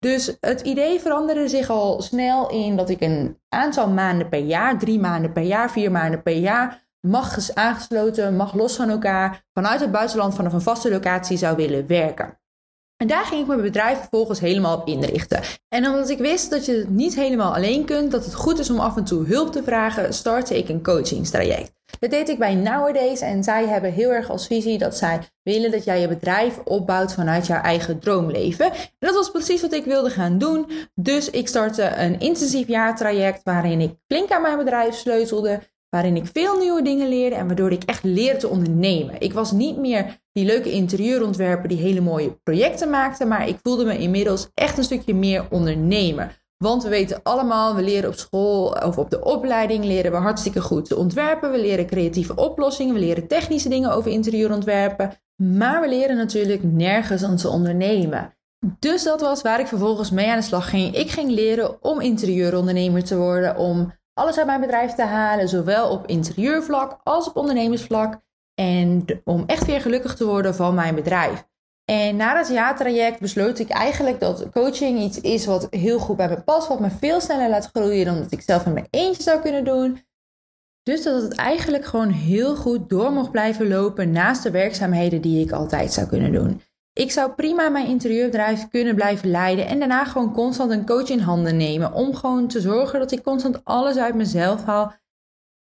Dus 0.00 0.36
het 0.40 0.60
idee 0.60 1.00
veranderde 1.00 1.48
zich 1.48 1.70
al 1.70 2.02
snel 2.02 2.50
in 2.50 2.76
dat 2.76 2.88
ik 2.88 3.00
een 3.00 3.38
aantal 3.48 3.88
maanden 3.88 4.28
per 4.28 4.38
jaar, 4.38 4.78
drie 4.78 5.00
maanden 5.00 5.32
per 5.32 5.42
jaar, 5.42 5.70
vier 5.70 5.90
maanden 5.90 6.22
per 6.22 6.36
jaar, 6.36 6.88
mag 7.00 7.54
aangesloten, 7.54 8.36
mag 8.36 8.54
los 8.54 8.76
van 8.76 8.88
elkaar, 8.88 9.44
vanuit 9.52 9.80
het 9.80 9.92
buitenland 9.92 10.34
vanaf 10.34 10.52
een 10.52 10.60
vaste 10.60 10.90
locatie 10.90 11.36
zou 11.36 11.56
willen 11.56 11.86
werken. 11.86 12.38
En 12.96 13.06
daar 13.06 13.24
ging 13.24 13.40
ik 13.40 13.46
mijn 13.46 13.60
bedrijf 13.60 13.98
vervolgens 13.98 14.40
helemaal 14.40 14.76
op 14.76 14.86
inrichten. 14.86 15.42
En 15.68 15.86
omdat 15.86 16.08
ik 16.08 16.18
wist 16.18 16.50
dat 16.50 16.66
je 16.66 16.72
het 16.72 16.88
niet 16.88 17.14
helemaal 17.14 17.54
alleen 17.54 17.84
kunt, 17.84 18.10
dat 18.10 18.24
het 18.24 18.34
goed 18.34 18.58
is 18.58 18.70
om 18.70 18.78
af 18.78 18.96
en 18.96 19.04
toe 19.04 19.26
hulp 19.26 19.52
te 19.52 19.62
vragen, 19.62 20.14
startte 20.14 20.58
ik 20.58 20.68
een 20.68 20.82
coachingstraject. 20.82 21.79
Dat 22.00 22.10
deed 22.10 22.28
ik 22.28 22.38
bij 22.38 22.54
Nowadays 22.54 23.20
en 23.20 23.44
zij 23.44 23.66
hebben 23.66 23.92
heel 23.92 24.10
erg 24.10 24.30
als 24.30 24.46
visie 24.46 24.78
dat 24.78 24.96
zij 24.96 25.20
willen 25.42 25.70
dat 25.70 25.84
jij 25.84 26.00
je 26.00 26.08
bedrijf 26.08 26.58
opbouwt 26.58 27.14
vanuit 27.14 27.46
jouw 27.46 27.60
eigen 27.60 27.98
droomleven. 27.98 28.66
En 28.72 28.88
dat 28.98 29.14
was 29.14 29.30
precies 29.30 29.60
wat 29.60 29.72
ik 29.72 29.84
wilde 29.84 30.10
gaan 30.10 30.38
doen. 30.38 30.70
Dus 30.94 31.30
ik 31.30 31.48
startte 31.48 31.96
een 31.96 32.20
intensief 32.20 32.68
jaartraject 32.68 33.42
waarin 33.42 33.80
ik 33.80 33.94
flink 34.06 34.30
aan 34.30 34.42
mijn 34.42 34.58
bedrijf 34.58 34.94
sleutelde, 34.94 35.60
waarin 35.88 36.16
ik 36.16 36.24
veel 36.32 36.58
nieuwe 36.58 36.82
dingen 36.82 37.08
leerde 37.08 37.36
en 37.36 37.46
waardoor 37.46 37.72
ik 37.72 37.82
echt 37.84 38.04
leerde 38.04 38.38
te 38.38 38.48
ondernemen. 38.48 39.20
Ik 39.20 39.32
was 39.32 39.52
niet 39.52 39.76
meer 39.76 40.20
die 40.32 40.44
leuke 40.44 40.70
interieurontwerper 40.70 41.68
die 41.68 41.78
hele 41.78 42.00
mooie 42.00 42.38
projecten 42.42 42.90
maakte, 42.90 43.24
maar 43.24 43.48
ik 43.48 43.58
voelde 43.62 43.84
me 43.84 43.98
inmiddels 43.98 44.48
echt 44.54 44.78
een 44.78 44.84
stukje 44.84 45.14
meer 45.14 45.46
ondernemer. 45.50 46.39
Want 46.64 46.82
we 46.82 46.88
weten 46.88 47.20
allemaal, 47.22 47.74
we 47.74 47.82
leren 47.82 48.08
op 48.08 48.14
school 48.14 48.66
of 48.66 48.98
op 48.98 49.10
de 49.10 49.24
opleiding 49.24 49.84
leren 49.84 50.12
we 50.12 50.16
hartstikke 50.16 50.60
goed 50.60 50.84
te 50.84 50.96
ontwerpen. 50.96 51.50
We 51.50 51.60
leren 51.60 51.86
creatieve 51.86 52.34
oplossingen, 52.34 52.94
we 52.94 53.00
leren 53.00 53.26
technische 53.26 53.68
dingen 53.68 53.92
over 53.92 54.10
interieurontwerpen. 54.10 55.12
Maar 55.36 55.80
we 55.80 55.88
leren 55.88 56.16
natuurlijk 56.16 56.62
nergens 56.62 57.24
aan 57.24 57.36
te 57.36 57.48
ondernemen. 57.48 58.34
Dus 58.78 59.02
dat 59.02 59.20
was 59.20 59.42
waar 59.42 59.60
ik 59.60 59.66
vervolgens 59.66 60.10
mee 60.10 60.30
aan 60.30 60.36
de 60.36 60.42
slag 60.42 60.70
ging. 60.70 60.94
Ik 60.94 61.10
ging 61.10 61.30
leren 61.30 61.82
om 61.82 62.00
interieurondernemer 62.00 63.04
te 63.04 63.16
worden, 63.16 63.56
om 63.56 63.92
alles 64.14 64.38
uit 64.38 64.46
mijn 64.46 64.60
bedrijf 64.60 64.92
te 64.92 65.04
halen, 65.04 65.48
zowel 65.48 65.90
op 65.90 66.06
interieurvlak 66.06 67.00
als 67.02 67.28
op 67.28 67.36
ondernemersvlak. 67.36 68.20
En 68.54 69.04
om 69.24 69.44
echt 69.46 69.66
weer 69.66 69.80
gelukkig 69.80 70.14
te 70.14 70.26
worden 70.26 70.54
van 70.54 70.74
mijn 70.74 70.94
bedrijf. 70.94 71.48
En 71.90 72.16
na 72.16 72.34
dat 72.34 72.48
jaartraject 72.48 73.20
besloot 73.20 73.58
ik 73.58 73.68
eigenlijk 73.68 74.20
dat 74.20 74.50
coaching 74.50 74.98
iets 75.00 75.20
is 75.20 75.46
wat 75.46 75.66
heel 75.70 75.98
goed 75.98 76.16
bij 76.16 76.28
me 76.28 76.40
past, 76.42 76.68
wat 76.68 76.80
me 76.80 76.90
veel 76.90 77.20
sneller 77.20 77.48
laat 77.48 77.70
groeien 77.72 78.04
dan 78.04 78.18
dat 78.18 78.32
ik 78.32 78.40
zelf 78.40 78.66
in 78.66 78.72
mijn 78.72 78.86
eentje 78.90 79.22
zou 79.22 79.40
kunnen 79.40 79.64
doen. 79.64 80.02
Dus 80.82 81.02
dat 81.02 81.22
het 81.22 81.34
eigenlijk 81.34 81.84
gewoon 81.84 82.08
heel 82.08 82.56
goed 82.56 82.88
door 82.88 83.12
mocht 83.12 83.30
blijven 83.30 83.68
lopen 83.68 84.10
naast 84.10 84.42
de 84.42 84.50
werkzaamheden 84.50 85.20
die 85.20 85.44
ik 85.44 85.52
altijd 85.52 85.92
zou 85.92 86.06
kunnen 86.06 86.32
doen. 86.32 86.62
Ik 86.92 87.10
zou 87.10 87.32
prima 87.32 87.68
mijn 87.68 87.86
interieurbedrijf 87.86 88.68
kunnen 88.68 88.94
blijven 88.94 89.30
leiden 89.30 89.66
en 89.66 89.78
daarna 89.78 90.04
gewoon 90.04 90.32
constant 90.32 90.70
een 90.70 90.86
coach 90.86 91.08
in 91.08 91.20
handen 91.20 91.56
nemen 91.56 91.92
om 91.92 92.14
gewoon 92.14 92.48
te 92.48 92.60
zorgen 92.60 92.98
dat 92.98 93.12
ik 93.12 93.22
constant 93.22 93.64
alles 93.64 93.96
uit 93.96 94.14
mezelf 94.14 94.64
haal 94.64 94.92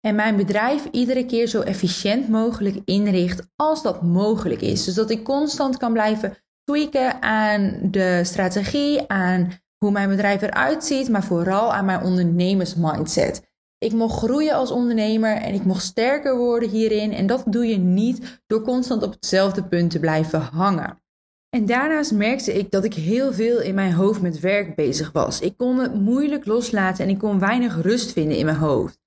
en 0.01 0.15
mijn 0.15 0.37
bedrijf 0.37 0.85
iedere 0.91 1.27
keer 1.27 1.47
zo 1.47 1.61
efficiënt 1.61 2.29
mogelijk 2.29 2.77
inricht 2.85 3.49
als 3.57 3.83
dat 3.83 4.03
mogelijk 4.03 4.61
is. 4.61 4.85
Dus 4.85 4.95
dat 4.95 5.11
ik 5.11 5.25
constant 5.25 5.77
kan 5.77 5.93
blijven 5.93 6.37
tweaken 6.65 7.23
aan 7.23 7.79
de 7.83 8.21
strategie, 8.25 9.09
aan 9.09 9.51
hoe 9.79 9.91
mijn 9.91 10.09
bedrijf 10.09 10.43
eruit 10.43 10.85
ziet, 10.85 11.09
maar 11.09 11.25
vooral 11.25 11.75
aan 11.75 11.85
mijn 11.85 12.03
ondernemersmindset. 12.03 13.47
Ik 13.79 13.93
mocht 13.93 14.19
groeien 14.19 14.55
als 14.55 14.71
ondernemer 14.71 15.37
en 15.37 15.55
ik 15.55 15.65
mocht 15.65 15.83
sterker 15.83 16.37
worden 16.37 16.69
hierin. 16.69 17.13
En 17.13 17.27
dat 17.27 17.43
doe 17.47 17.67
je 17.67 17.77
niet 17.77 18.43
door 18.47 18.63
constant 18.63 19.03
op 19.03 19.13
hetzelfde 19.13 19.63
punt 19.63 19.91
te 19.91 20.01
blijven 20.01 20.41
hangen. 20.41 21.03
En 21.51 21.67
daarnaast 21.67 22.13
merkte 22.13 22.53
ik 22.53 22.71
dat 22.71 22.85
ik 22.85 22.95
heel 22.95 23.33
veel 23.33 23.61
in 23.61 23.75
mijn 23.75 23.93
hoofd 23.93 24.21
met 24.21 24.41
werk 24.41 24.75
bezig 24.75 25.13
was. 25.13 25.41
Ik 25.41 25.57
kon 25.57 25.79
het 25.79 25.95
moeilijk 25.95 26.47
loslaten 26.47 27.05
en 27.05 27.11
ik 27.11 27.19
kon 27.19 27.39
weinig 27.39 27.83
rust 27.83 28.13
vinden 28.13 28.37
in 28.37 28.45
mijn 28.45 28.57
hoofd. 28.57 28.99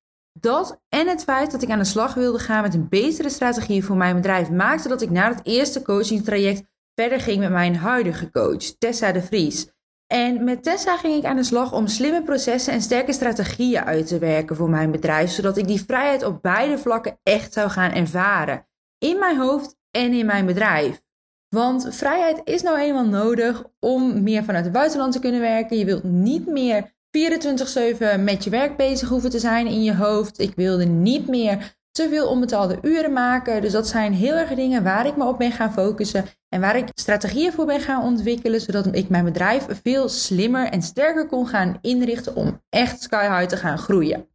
Dat 0.41 0.81
en 0.89 1.07
het 1.07 1.24
feit 1.24 1.51
dat 1.51 1.62
ik 1.62 1.69
aan 1.69 1.77
de 1.77 1.83
slag 1.83 2.13
wilde 2.13 2.39
gaan 2.39 2.62
met 2.62 2.74
een 2.74 2.89
betere 2.89 3.29
strategie 3.29 3.86
voor 3.86 3.98
mijn 3.98 4.15
bedrijf 4.15 4.50
maakte 4.50 4.88
dat 4.88 5.01
ik 5.01 5.10
na 5.10 5.27
het 5.27 5.39
eerste 5.43 5.81
coachingstraject 5.81 6.63
verder 6.95 7.19
ging 7.19 7.39
met 7.39 7.51
mijn 7.51 7.75
huidige 7.75 8.31
coach, 8.31 8.63
Tessa 8.77 9.12
de 9.12 9.21
Vries. 9.21 9.69
En 10.07 10.43
met 10.43 10.63
Tessa 10.63 10.98
ging 10.98 11.15
ik 11.15 11.25
aan 11.25 11.36
de 11.36 11.43
slag 11.43 11.74
om 11.74 11.88
slimme 11.88 12.24
processen 12.24 12.74
en 12.74 12.81
sterke 12.81 13.13
strategieën 13.13 13.83
uit 13.83 14.07
te 14.07 14.19
werken 14.19 14.55
voor 14.55 14.69
mijn 14.69 14.91
bedrijf, 14.91 15.31
zodat 15.31 15.57
ik 15.57 15.67
die 15.67 15.83
vrijheid 15.83 16.24
op 16.24 16.41
beide 16.41 16.77
vlakken 16.77 17.19
echt 17.24 17.53
zou 17.53 17.69
gaan 17.69 17.91
ervaren. 17.91 18.67
In 18.98 19.19
mijn 19.19 19.38
hoofd 19.38 19.75
en 19.91 20.13
in 20.13 20.25
mijn 20.25 20.45
bedrijf. 20.45 21.01
Want 21.50 21.95
vrijheid 21.95 22.41
is 22.43 22.62
nou 22.62 22.77
eenmaal 22.77 23.05
nodig 23.05 23.63
om 23.79 24.24
meer 24.24 24.43
vanuit 24.43 24.63
het 24.63 24.74
buitenland 24.74 25.13
te 25.13 25.19
kunnen 25.19 25.41
werken. 25.41 25.77
Je 25.77 25.86
wilt 25.86 26.03
niet 26.03 26.48
meer 26.48 26.91
24-7 27.18 28.20
met 28.20 28.44
je 28.44 28.50
werk 28.50 28.77
bezig 28.77 29.10
hoeven 29.10 29.30
te 29.30 29.39
zijn 29.39 29.68
in 29.68 29.84
je 29.84 29.96
hoofd. 29.96 30.39
Ik 30.39 30.56
wilde 30.56 30.86
niet 30.86 31.27
meer 31.27 31.75
te 31.91 32.10
veel 32.10 32.27
onbetaalde 32.27 32.80
uren 32.82 33.13
maken. 33.13 33.62
Dus 33.62 33.72
dat 33.72 33.88
zijn 33.88 34.13
heel 34.13 34.34
erg 34.34 34.53
dingen 34.53 34.84
waar 34.84 35.06
ik 35.06 35.18
me 35.18 35.25
op 35.25 35.38
ben 35.38 35.51
gaan 35.51 35.74
focussen. 35.74 36.25
En 36.50 36.62
waar 36.62 36.75
ik 36.75 36.88
strategieën 36.94 37.51
voor 37.51 37.65
ben 37.65 37.80
gaan 37.80 38.03
ontwikkelen. 38.03 38.62
Zodat 38.62 38.96
ik 38.96 39.10
mijn 39.10 39.25
bedrijf 39.25 39.65
veel 39.84 40.10
slimmer 40.10 40.68
en 40.68 40.82
sterker 40.82 41.27
kon 41.27 41.48
gaan 41.48 41.77
inrichten 41.82 42.36
om 42.36 42.62
echt 42.70 43.01
sky 43.01 43.38
high 43.38 43.48
te 43.48 43.58
gaan 43.58 43.77
groeien. 43.77 44.30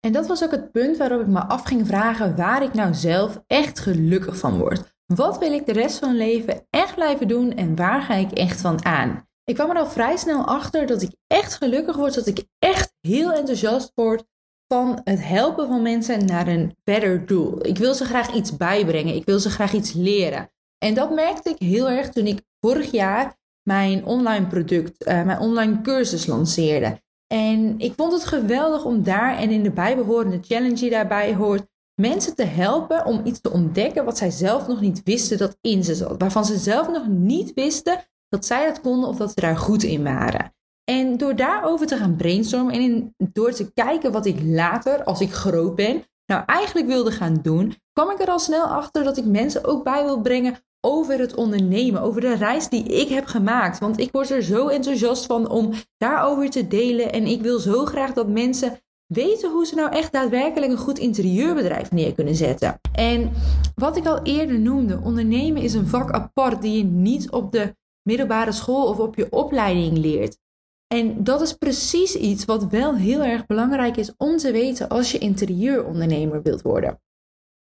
En 0.00 0.12
dat 0.12 0.26
was 0.26 0.44
ook 0.44 0.50
het 0.50 0.72
punt 0.72 0.96
waarop 0.96 1.20
ik 1.20 1.26
me 1.26 1.40
af 1.40 1.64
ging 1.64 1.86
vragen 1.86 2.36
waar 2.36 2.62
ik 2.62 2.74
nou 2.74 2.94
zelf 2.94 3.42
echt 3.46 3.78
gelukkig 3.78 4.36
van 4.36 4.58
word. 4.58 4.98
Wat 5.06 5.38
wil 5.38 5.52
ik 5.52 5.66
de 5.66 5.72
rest 5.72 5.98
van 5.98 6.16
mijn 6.16 6.28
leven 6.28 6.66
echt 6.70 6.94
blijven 6.94 7.28
doen 7.28 7.54
en 7.54 7.76
waar 7.76 8.02
ga 8.02 8.14
ik 8.14 8.32
echt 8.32 8.60
van 8.60 8.84
aan? 8.84 9.28
Ik 9.44 9.54
kwam 9.54 9.70
er 9.70 9.76
al 9.76 9.86
vrij 9.86 10.16
snel 10.16 10.44
achter 10.44 10.86
dat 10.86 11.02
ik 11.02 11.10
echt 11.26 11.54
gelukkig 11.54 11.96
word, 11.96 12.14
dat 12.14 12.26
ik 12.26 12.44
echt 12.58 12.94
heel 13.00 13.32
enthousiast 13.32 13.92
word 13.94 14.24
van 14.66 15.00
het 15.04 15.26
helpen 15.26 15.68
van 15.68 15.82
mensen 15.82 16.24
naar 16.24 16.48
een 16.48 16.76
better 16.84 17.26
doel. 17.26 17.66
Ik 17.66 17.78
wil 17.78 17.94
ze 17.94 18.04
graag 18.04 18.34
iets 18.34 18.56
bijbrengen, 18.56 19.14
ik 19.14 19.24
wil 19.24 19.38
ze 19.38 19.50
graag 19.50 19.72
iets 19.72 19.92
leren. 19.92 20.50
En 20.78 20.94
dat 20.94 21.14
merkte 21.14 21.50
ik 21.50 21.58
heel 21.58 21.90
erg 21.90 22.08
toen 22.08 22.26
ik 22.26 22.42
vorig 22.60 22.90
jaar 22.90 23.38
mijn 23.62 24.04
online 24.04 24.46
product, 24.46 25.06
uh, 25.06 25.24
mijn 25.24 25.38
online 25.38 25.80
cursus 25.80 26.26
lanceerde. 26.26 27.00
En 27.26 27.78
ik 27.78 27.92
vond 27.96 28.12
het 28.12 28.24
geweldig 28.24 28.84
om 28.84 29.02
daar 29.02 29.36
en 29.36 29.50
in 29.50 29.62
de 29.62 29.70
bijbehorende 29.70 30.38
challenge 30.42 30.74
die 30.74 30.90
daarbij 30.90 31.34
hoort, 31.34 31.66
mensen 32.00 32.34
te 32.34 32.44
helpen 32.44 33.04
om 33.04 33.20
iets 33.24 33.40
te 33.40 33.50
ontdekken 33.50 34.04
wat 34.04 34.18
zij 34.18 34.30
zelf 34.30 34.66
nog 34.66 34.80
niet 34.80 35.00
wisten 35.04 35.38
dat 35.38 35.58
in 35.60 35.84
ze 35.84 35.94
zat. 35.94 36.20
Waarvan 36.20 36.44
ze 36.44 36.56
zelf 36.56 36.88
nog 36.88 37.06
niet 37.08 37.54
wisten 37.54 38.04
dat 38.30 38.46
zij 38.46 38.66
dat 38.66 38.80
konden 38.80 39.08
of 39.08 39.16
dat 39.16 39.28
ze 39.28 39.40
daar 39.40 39.56
goed 39.56 39.82
in 39.82 40.02
waren. 40.02 40.54
En 40.84 41.16
door 41.16 41.36
daarover 41.36 41.86
te 41.86 41.96
gaan 41.96 42.16
brainstormen 42.16 42.74
en 42.74 43.14
door 43.32 43.52
te 43.52 43.72
kijken 43.72 44.12
wat 44.12 44.26
ik 44.26 44.42
later, 44.42 45.04
als 45.04 45.20
ik 45.20 45.32
groot 45.32 45.74
ben, 45.74 46.04
nou 46.26 46.42
eigenlijk 46.46 46.86
wilde 46.86 47.12
gaan 47.12 47.38
doen, 47.42 47.74
kwam 47.92 48.10
ik 48.10 48.20
er 48.20 48.28
al 48.28 48.38
snel 48.38 48.64
achter 48.64 49.04
dat 49.04 49.16
ik 49.16 49.24
mensen 49.24 49.64
ook 49.64 49.84
bij 49.84 50.04
wil 50.04 50.20
brengen 50.20 50.58
over 50.80 51.18
het 51.18 51.34
ondernemen, 51.34 52.02
over 52.02 52.20
de 52.20 52.34
reis 52.34 52.68
die 52.68 52.84
ik 52.84 53.08
heb 53.08 53.26
gemaakt. 53.26 53.78
Want 53.78 53.98
ik 53.98 54.12
word 54.12 54.30
er 54.30 54.42
zo 54.42 54.68
enthousiast 54.68 55.26
van 55.26 55.48
om 55.48 55.72
daarover 55.96 56.50
te 56.50 56.66
delen. 56.66 57.12
En 57.12 57.26
ik 57.26 57.42
wil 57.42 57.58
zo 57.58 57.84
graag 57.84 58.12
dat 58.12 58.28
mensen 58.28 58.78
weten 59.06 59.50
hoe 59.50 59.66
ze 59.66 59.74
nou 59.74 59.92
echt 59.92 60.12
daadwerkelijk 60.12 60.72
een 60.72 60.78
goed 60.78 60.98
interieurbedrijf 60.98 61.90
neer 61.90 62.14
kunnen 62.14 62.34
zetten. 62.34 62.80
En 62.92 63.30
wat 63.74 63.96
ik 63.96 64.06
al 64.06 64.22
eerder 64.22 64.58
noemde, 64.58 65.00
ondernemen 65.04 65.62
is 65.62 65.74
een 65.74 65.86
vak 65.86 66.10
apart 66.10 66.62
die 66.62 66.76
je 66.76 66.84
niet 66.84 67.30
op 67.30 67.52
de 67.52 67.74
middelbare 68.02 68.52
school 68.52 68.86
of 68.86 68.98
op 68.98 69.16
je 69.16 69.30
opleiding 69.30 69.98
leert. 69.98 70.38
En 70.86 71.24
dat 71.24 71.40
is 71.40 71.52
precies 71.52 72.14
iets 72.14 72.44
wat 72.44 72.64
wel 72.64 72.94
heel 72.94 73.22
erg 73.22 73.46
belangrijk 73.46 73.96
is 73.96 74.12
om 74.16 74.36
te 74.36 74.52
weten 74.52 74.88
als 74.88 75.12
je 75.12 75.18
interieurondernemer 75.18 76.42
wilt 76.42 76.62
worden. 76.62 77.00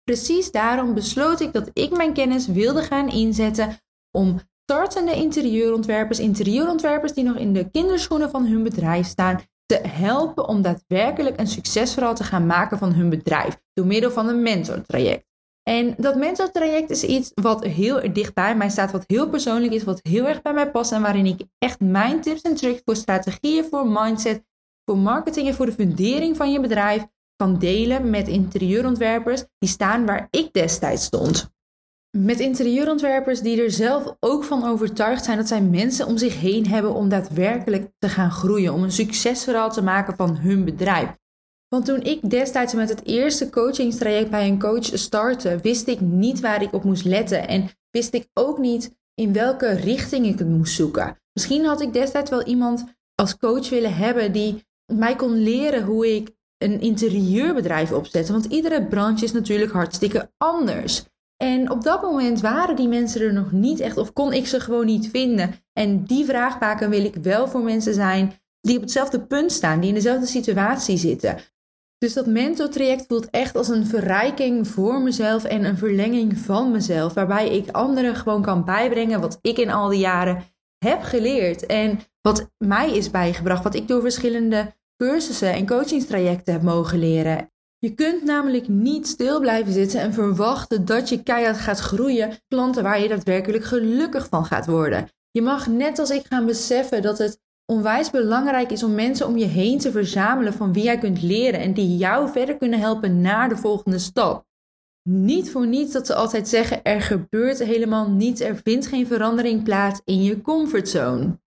Precies 0.02 0.50
daarom 0.50 0.95
besloot 0.95 1.40
ik 1.40 1.52
dat 1.52 1.71
ik 1.73 1.97
mijn 1.97 2.12
kennis 2.12 2.47
wilde 2.47 2.83
gaan 2.83 3.09
inzetten 3.09 3.76
om 4.11 4.40
startende 4.62 5.14
interieurontwerpers, 5.14 6.19
interieurontwerpers 6.19 7.12
die 7.12 7.25
nog 7.25 7.37
in 7.37 7.52
de 7.52 7.71
kinderschoenen 7.71 8.31
van 8.31 8.47
hun 8.47 8.62
bedrijf 8.62 9.07
staan, 9.07 9.40
te 9.66 9.88
helpen 9.88 10.49
om 10.49 10.62
daadwerkelijk 10.62 11.40
een 11.40 11.47
succesverhaal 11.47 12.14
te 12.14 12.25
gaan 12.25 12.47
maken 12.47 12.78
van 12.78 12.93
hun 12.93 13.11
bedrijf 13.11 13.61
door 13.73 13.87
middel 13.87 14.11
van 14.11 14.28
een 14.28 14.43
mentortraject. 14.43 15.25
En 15.70 15.94
dat 15.96 16.16
mentortraject 16.16 16.90
is 16.90 17.04
iets 17.04 17.32
wat 17.35 17.64
heel 17.64 18.12
dicht 18.12 18.35
bij 18.35 18.56
mij 18.56 18.68
staat, 18.68 18.92
wat 18.92 19.04
heel 19.06 19.28
persoonlijk 19.28 19.73
is, 19.73 19.85
wat 19.85 20.00
heel 20.02 20.26
erg 20.26 20.42
bij 20.42 20.52
mij 20.52 20.70
past 20.70 20.92
en 20.92 21.02
waarin 21.02 21.26
ik 21.26 21.40
echt 21.58 21.80
mijn 21.80 22.20
tips 22.20 22.42
en 22.42 22.54
tricks 22.54 22.80
voor 22.85 22.96
strategieën, 22.96 23.64
voor 23.64 23.87
mindset, 23.88 24.44
voor 24.85 24.99
marketing 24.99 25.49
en 25.49 25.54
voor 25.54 25.66
de 25.66 25.73
fundering 25.73 26.37
van 26.37 26.52
je 26.52 26.61
bedrijf 26.61 27.06
kan 27.37 27.58
delen 27.58 28.11
met 28.11 28.28
interieurontwerpers 28.28 29.44
die 29.58 29.68
staan 29.68 30.06
waar 30.06 30.28
ik 30.30 30.52
destijds 30.52 31.04
stond. 31.04 31.50
Met 32.18 32.40
interieurontwerpers 32.40 33.40
die 33.40 33.62
er 33.62 33.70
zelf 33.70 34.16
ook 34.20 34.44
van 34.44 34.64
overtuigd 34.64 35.25
zijn 35.25 35.37
dat 35.37 35.49
zij 35.49 35.62
mensen 35.62 36.06
om 36.06 36.16
zich 36.16 36.40
heen 36.40 36.66
hebben 36.66 36.94
om 36.94 37.08
daadwerkelijk 37.08 37.90
te 37.99 38.08
gaan 38.08 38.30
groeien, 38.30 38.73
om 38.73 38.82
een 38.82 38.92
succesverhaal 38.92 39.70
te 39.70 39.82
maken 39.82 40.16
van 40.16 40.37
hun 40.37 40.64
bedrijf. 40.64 41.16
Want 41.68 41.85
toen 41.85 42.02
ik 42.02 42.30
destijds 42.30 42.75
met 42.75 42.88
het 42.88 43.06
eerste 43.06 43.50
coachingstraject 43.50 44.30
bij 44.30 44.49
een 44.49 44.58
coach 44.58 44.85
startte, 44.85 45.58
wist 45.62 45.88
ik 45.88 46.00
niet 46.00 46.40
waar 46.40 46.62
ik 46.62 46.73
op 46.73 46.85
moest 46.85 47.04
letten 47.04 47.49
en 47.49 47.68
wist 47.90 48.14
ik 48.14 48.28
ook 48.35 48.58
niet 48.58 48.96
in 49.14 49.32
welke 49.32 49.68
richting 49.68 50.26
ik 50.26 50.38
het 50.38 50.49
moest 50.49 50.75
zoeken. 50.75 51.20
Misschien 51.32 51.64
had 51.64 51.80
ik 51.80 51.92
destijds 51.92 52.30
wel 52.30 52.44
iemand 52.44 52.85
als 53.14 53.37
coach 53.37 53.68
willen 53.68 53.96
hebben 53.96 54.32
die 54.32 54.64
mij 54.92 55.16
kon 55.16 55.42
leren 55.42 55.85
hoe 55.85 56.14
ik 56.14 56.35
een 56.58 56.80
interieurbedrijf 56.80 57.92
opzetten? 57.92 58.35
Want 58.35 58.44
iedere 58.44 58.87
branche 58.87 59.25
is 59.25 59.32
natuurlijk 59.32 59.73
hartstikke 59.73 60.30
anders. 60.37 61.04
En 61.37 61.70
op 61.70 61.82
dat 61.82 62.02
moment 62.02 62.40
waren 62.40 62.76
die 62.76 62.88
mensen 62.88 63.20
er 63.20 63.32
nog 63.32 63.52
niet 63.52 63.80
echt, 63.80 63.96
of 63.96 64.12
kon 64.12 64.32
ik 64.32 64.46
ze 64.46 64.61
gewoon 64.61 64.87
niet 64.87 65.11
vinden. 65.11 65.54
En 65.73 66.04
die 66.04 66.25
vraagbaken 66.25 66.90
wil 66.90 67.04
ik 67.04 67.14
wel 67.14 67.49
voor 67.49 67.62
mensen 67.62 67.94
zijn 67.94 68.32
die 68.61 68.76
op 68.76 68.82
hetzelfde 68.82 69.26
punt 69.26 69.52
staan, 69.52 69.80
die 69.80 69.88
in 69.88 69.94
dezelfde 69.94 70.26
situatie 70.26 70.96
zitten. 70.96 71.38
Dus 71.99 72.12
dat 72.12 72.26
mentortraject 72.26 73.05
voelt 73.09 73.31
echt 73.31 73.57
als 73.57 73.69
een 73.69 73.87
verrijking 73.87 74.69
voor 74.69 75.00
mezelf 75.00 75.45
en 75.45 75.65
een 75.65 75.79
verlenging 75.79 76.38
van 76.38 76.71
mezelf, 76.71 77.15
waarbij 77.15 77.57
ik 77.57 77.71
anderen 77.71 78.17
gewoon 78.17 78.43
kan 78.43 78.65
bijbrengen 78.65 79.21
wat 79.21 79.38
ik 79.43 79.59
in 79.59 79.71
al 79.71 79.88
die 79.88 79.99
jaren 79.99 80.45
heb 80.79 81.03
geleerd 81.03 81.67
en 81.67 82.00
wat 82.21 82.50
mij 82.59 82.97
is 82.97 83.11
bijgebracht, 83.11 83.65
wat 83.65 83.75
ik 83.75 83.88
door 83.88 84.00
verschillende 84.00 84.75
cursussen 84.97 85.53
en 85.53 85.67
coachingstrajecten 85.67 86.53
heb 86.53 86.62
mogen 86.62 86.99
leren. 86.99 87.50
Je 87.79 87.95
kunt 87.95 88.25
namelijk 88.25 88.69
niet 88.69 89.07
stil 89.07 89.41
blijven 89.41 89.73
zitten 89.73 90.00
en 90.00 90.12
verwachten 90.12 90.85
dat 90.85 91.09
je 91.09 91.23
keihard 91.23 91.59
gaat 91.59 91.79
groeien, 91.79 92.38
klanten 92.49 92.83
waar 92.83 93.00
je 93.00 93.09
daadwerkelijk 93.09 93.65
gelukkig 93.65 94.29
van 94.29 94.45
gaat 94.45 94.67
worden. 94.67 95.09
Je 95.31 95.43
mag 95.43 95.67
net 95.67 95.99
als 95.99 96.11
ik 96.11 96.26
gaan 96.26 96.47
beseffen 96.47 97.03
dat 97.03 97.19
het 97.19 97.41
onwijs 97.66 98.11
belangrijk 98.11 98.70
is 98.70 98.82
om 98.82 98.94
mensen 98.94 99.26
om 99.26 99.37
je 99.37 99.44
heen 99.44 99.78
te 99.78 99.90
verzamelen 99.90 100.52
van 100.52 100.73
wie 100.73 100.82
jij 100.82 100.99
kunt 100.99 101.23
leren 101.23 101.61
en 101.61 101.75
die 101.75 101.96
jou 101.96 102.28
verder 102.30 102.56
kunnen 102.56 102.78
helpen 102.78 103.20
naar 103.20 103.49
de 103.49 103.56
volgende 103.56 103.99
stap. 103.99 104.44
Niet 105.08 105.50
voor 105.50 105.66
niets 105.66 105.92
dat 105.92 106.06
ze 106.06 106.14
altijd 106.14 106.49
zeggen: 106.49 106.82
er 106.85 107.00
gebeurt 107.00 107.58
helemaal 107.58 108.11
niets, 108.11 108.40
er 108.40 108.61
vindt 108.64 108.87
geen 108.87 109.06
verandering 109.06 109.62
plaats 109.62 110.00
in 110.04 110.23
je 110.23 110.40
comfortzone. 110.40 111.38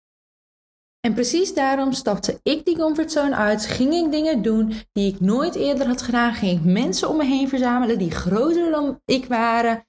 En 1.00 1.14
precies 1.14 1.54
daarom 1.54 1.92
stapte 1.92 2.40
ik 2.42 2.64
die 2.64 2.78
comfortzone 2.78 3.34
uit, 3.34 3.66
ging 3.66 3.94
ik 3.94 4.10
dingen 4.10 4.42
doen 4.42 4.72
die 4.92 5.14
ik 5.14 5.20
nooit 5.20 5.54
eerder 5.54 5.86
had 5.86 6.02
gedaan, 6.02 6.34
ging 6.34 6.58
ik 6.58 6.64
mensen 6.64 7.08
om 7.08 7.16
me 7.16 7.24
heen 7.24 7.48
verzamelen 7.48 7.98
die 7.98 8.10
groter 8.10 8.70
dan 8.70 9.00
ik 9.04 9.26
waren, 9.26 9.86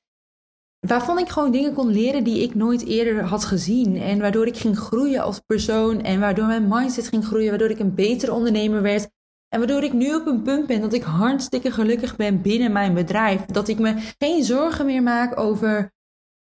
waarvan 0.87 1.19
ik 1.19 1.29
gewoon 1.29 1.51
dingen 1.51 1.73
kon 1.73 1.91
leren 1.91 2.23
die 2.23 2.41
ik 2.43 2.55
nooit 2.55 2.85
eerder 2.85 3.23
had 3.23 3.45
gezien. 3.45 3.97
En 3.97 4.19
waardoor 4.19 4.47
ik 4.47 4.57
ging 4.57 4.77
groeien 4.77 5.21
als 5.21 5.39
persoon 5.39 6.01
en 6.01 6.19
waardoor 6.19 6.45
mijn 6.45 6.67
mindset 6.67 7.07
ging 7.07 7.25
groeien, 7.25 7.49
waardoor 7.49 7.69
ik 7.69 7.79
een 7.79 7.95
betere 7.95 8.33
ondernemer 8.33 8.81
werd. 8.81 9.09
En 9.47 9.59
waardoor 9.59 9.83
ik 9.83 9.93
nu 9.93 10.15
op 10.15 10.25
een 10.25 10.41
punt 10.41 10.67
ben 10.67 10.81
dat 10.81 10.93
ik 10.93 11.03
hartstikke 11.03 11.71
gelukkig 11.71 12.15
ben 12.15 12.41
binnen 12.41 12.71
mijn 12.71 12.93
bedrijf. 12.93 13.45
Dat 13.45 13.67
ik 13.67 13.79
me 13.79 14.13
geen 14.17 14.43
zorgen 14.43 14.85
meer 14.85 15.03
maak 15.03 15.39
over 15.39 15.91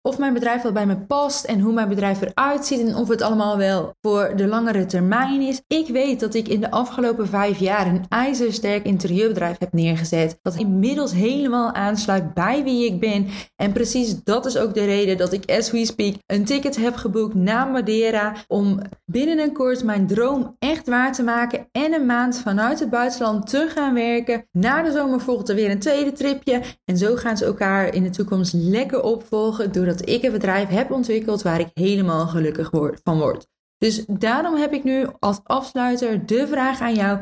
of 0.09 0.19
mijn 0.19 0.33
bedrijf 0.33 0.63
wel 0.63 0.73
bij 0.73 0.87
me 0.87 0.97
past 0.97 1.45
en 1.45 1.61
hoe 1.61 1.73
mijn 1.73 1.89
bedrijf 1.89 2.21
eruit 2.21 2.67
ziet 2.67 2.81
en 2.81 2.97
of 2.97 3.09
het 3.09 3.23
allemaal 3.23 3.57
wel 3.57 3.95
voor 4.01 4.33
de 4.37 4.47
langere 4.47 4.87
termijn 4.87 5.41
is. 5.41 5.61
Ik 5.67 5.89
weet 5.89 6.21
dat 6.21 6.35
ik 6.35 6.49
in 6.49 6.61
de 6.61 6.71
afgelopen 6.71 7.29
vijf 7.29 7.59
jaar 7.59 7.87
een 7.87 8.05
ijzersterk 8.09 8.85
interieurbedrijf 8.85 9.59
heb 9.59 9.73
neergezet. 9.73 10.39
Dat 10.43 10.57
inmiddels 10.57 11.13
helemaal 11.13 11.73
aansluit 11.73 12.35
bij 12.35 12.65
wie 12.65 12.87
ik 12.93 13.01
ben. 13.01 13.27
En 13.57 13.73
precies 13.73 14.23
dat 14.25 14.47
is 14.47 14.59
ook 14.59 14.75
de 14.75 14.85
reden 14.85 15.17
dat 15.17 15.33
ik, 15.33 15.51
as 15.51 15.71
we 15.71 15.85
speak, 15.85 16.15
een 16.27 16.45
ticket 16.45 16.77
heb 16.77 16.97
geboekt 16.97 17.35
naar 17.35 17.69
Madeira 17.69 18.33
om 18.47 18.81
binnen 19.05 19.39
een 19.39 19.53
kort 19.53 19.85
mijn 19.85 20.07
droom 20.07 20.57
echt 20.59 20.89
waar 20.89 21.13
te 21.13 21.23
maken 21.23 21.67
en 21.73 21.93
een 21.95 22.07
maand 22.07 22.41
vanuit 22.41 22.81
het 22.81 22.91
buitenland 22.91 23.49
te 23.49 23.69
gaan 23.75 23.95
werken. 23.95 24.45
Na 24.53 24.83
de 24.83 24.93
zomer 24.93 25.21
volgt 25.21 25.49
er 25.49 25.55
weer 25.55 25.71
een 25.71 25.79
tweede 25.79 26.13
tripje 26.13 26.63
en 26.85 26.97
zo 26.97 27.17
gaan 27.17 27.37
ze 27.37 27.45
elkaar 27.45 27.95
in 27.95 28.03
de 28.03 28.11
toekomst 28.11 28.53
lekker 28.53 29.03
opvolgen 29.03 29.73
doordat 29.73 29.98
dat 29.98 29.98
ik 30.07 30.23
een 30.23 30.33
bedrijf 30.33 30.69
heb 30.69 30.91
ontwikkeld 30.91 31.43
waar 31.43 31.61
ik 31.61 31.71
helemaal 31.75 32.27
gelukkig 32.27 32.71
van 33.03 33.19
word. 33.19 33.47
Dus 33.79 34.05
daarom 34.07 34.55
heb 34.55 34.73
ik 34.73 34.85
nu 34.85 35.07
als 35.19 35.41
afsluiter 35.45 36.27
de 36.27 36.47
vraag 36.47 36.81
aan 36.81 36.95
jou. 36.95 37.19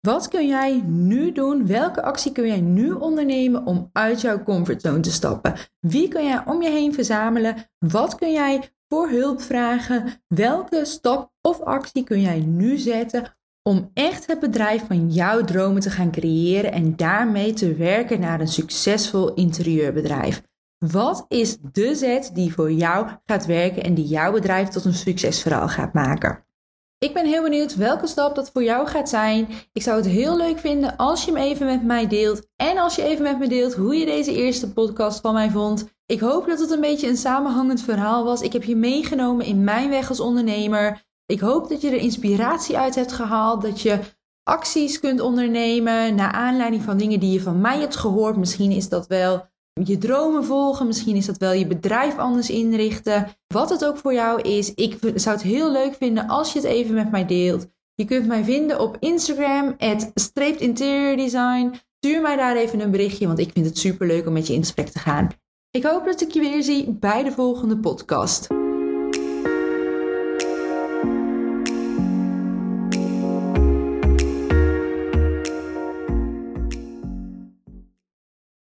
Wat 0.00 0.28
kun 0.28 0.46
jij 0.46 0.82
nu 0.86 1.32
doen? 1.32 1.66
Welke 1.66 2.02
actie 2.02 2.32
kun 2.32 2.46
jij 2.46 2.60
nu 2.60 2.92
ondernemen 2.92 3.66
om 3.66 3.90
uit 3.92 4.20
jouw 4.20 4.42
comfortzone 4.42 5.00
te 5.00 5.10
stappen? 5.10 5.54
Wie 5.80 6.08
kun 6.08 6.24
jij 6.24 6.42
om 6.46 6.62
je 6.62 6.70
heen 6.70 6.94
verzamelen? 6.94 7.70
Wat 7.78 8.14
kun 8.14 8.32
jij 8.32 8.70
voor 8.88 9.08
hulp 9.08 9.40
vragen? 9.40 10.22
Welke 10.26 10.84
stap 10.84 11.32
of 11.40 11.60
actie 11.60 12.04
kun 12.04 12.20
jij 12.20 12.40
nu 12.40 12.76
zetten 12.76 13.36
om 13.62 13.90
echt 13.94 14.26
het 14.26 14.40
bedrijf 14.40 14.86
van 14.86 15.10
jouw 15.10 15.44
dromen 15.44 15.80
te 15.80 15.90
gaan 15.90 16.10
creëren 16.10 16.72
en 16.72 16.96
daarmee 16.96 17.52
te 17.52 17.74
werken 17.74 18.20
naar 18.20 18.40
een 18.40 18.48
succesvol 18.48 19.34
interieurbedrijf? 19.34 20.42
Wat 20.90 21.24
is 21.28 21.56
de 21.72 21.94
zet 21.94 22.30
die 22.34 22.54
voor 22.54 22.72
jou 22.72 23.08
gaat 23.26 23.46
werken 23.46 23.82
en 23.82 23.94
die 23.94 24.04
jouw 24.04 24.32
bedrijf 24.32 24.68
tot 24.68 24.84
een 24.84 24.94
succesverhaal 24.94 25.68
gaat 25.68 25.92
maken? 25.92 26.44
Ik 26.98 27.14
ben 27.14 27.26
heel 27.26 27.42
benieuwd 27.42 27.76
welke 27.76 28.06
stap 28.06 28.34
dat 28.34 28.50
voor 28.50 28.62
jou 28.62 28.86
gaat 28.86 29.08
zijn. 29.08 29.48
Ik 29.72 29.82
zou 29.82 29.96
het 29.96 30.06
heel 30.06 30.36
leuk 30.36 30.58
vinden 30.58 30.96
als 30.96 31.24
je 31.24 31.32
hem 31.32 31.40
even 31.40 31.66
met 31.66 31.84
mij 31.84 32.06
deelt. 32.06 32.46
En 32.56 32.78
als 32.78 32.94
je 32.94 33.02
even 33.02 33.22
met 33.22 33.38
me 33.38 33.48
deelt 33.48 33.74
hoe 33.74 33.96
je 33.96 34.06
deze 34.06 34.34
eerste 34.34 34.72
podcast 34.72 35.20
van 35.20 35.34
mij 35.34 35.50
vond. 35.50 35.88
Ik 36.06 36.20
hoop 36.20 36.46
dat 36.46 36.60
het 36.60 36.70
een 36.70 36.80
beetje 36.80 37.08
een 37.08 37.16
samenhangend 37.16 37.82
verhaal 37.82 38.24
was. 38.24 38.40
Ik 38.40 38.52
heb 38.52 38.64
je 38.64 38.76
meegenomen 38.76 39.46
in 39.46 39.64
mijn 39.64 39.90
weg 39.90 40.08
als 40.08 40.20
ondernemer. 40.20 41.04
Ik 41.26 41.40
hoop 41.40 41.68
dat 41.68 41.80
je 41.80 41.90
er 41.90 41.96
inspiratie 41.96 42.78
uit 42.78 42.94
hebt 42.94 43.12
gehaald. 43.12 43.62
Dat 43.62 43.80
je 43.80 43.98
acties 44.42 45.00
kunt 45.00 45.20
ondernemen 45.20 46.14
naar 46.14 46.32
aanleiding 46.32 46.82
van 46.82 46.96
dingen 46.96 47.20
die 47.20 47.32
je 47.32 47.40
van 47.40 47.60
mij 47.60 47.78
hebt 47.78 47.96
gehoord. 47.96 48.36
Misschien 48.36 48.70
is 48.70 48.88
dat 48.88 49.06
wel 49.06 49.50
je 49.72 49.98
dromen 49.98 50.44
volgen. 50.44 50.86
Misschien 50.86 51.16
is 51.16 51.26
dat 51.26 51.38
wel 51.38 51.52
je 51.52 51.66
bedrijf 51.66 52.18
anders 52.18 52.50
inrichten. 52.50 53.26
Wat 53.46 53.70
het 53.70 53.84
ook 53.84 53.96
voor 53.96 54.14
jou 54.14 54.40
is. 54.40 54.74
Ik 54.74 54.98
zou 55.14 55.36
het 55.36 55.44
heel 55.44 55.72
leuk 55.72 55.94
vinden 55.94 56.28
als 56.28 56.52
je 56.52 56.58
het 56.58 56.68
even 56.68 56.94
met 56.94 57.10
mij 57.10 57.26
deelt. 57.26 57.66
Je 57.94 58.04
kunt 58.04 58.26
mij 58.26 58.44
vinden 58.44 58.80
op 58.80 58.96
Instagram, 59.00 59.76
streept 60.14 60.60
interior 60.60 61.16
design. 61.16 61.74
Stuur 61.96 62.20
mij 62.20 62.36
daar 62.36 62.56
even 62.56 62.80
een 62.80 62.90
berichtje, 62.90 63.26
want 63.26 63.38
ik 63.38 63.50
vind 63.52 63.66
het 63.66 63.78
super 63.78 64.06
leuk 64.06 64.26
om 64.26 64.32
met 64.32 64.46
je 64.46 64.54
in 64.54 64.60
gesprek 64.60 64.88
te 64.88 64.98
gaan. 64.98 65.28
Ik 65.70 65.84
hoop 65.84 66.04
dat 66.04 66.20
ik 66.20 66.30
je 66.30 66.40
weer 66.40 66.62
zie 66.62 66.90
bij 66.90 67.22
de 67.22 67.32
volgende 67.32 67.78
podcast. 67.78 68.46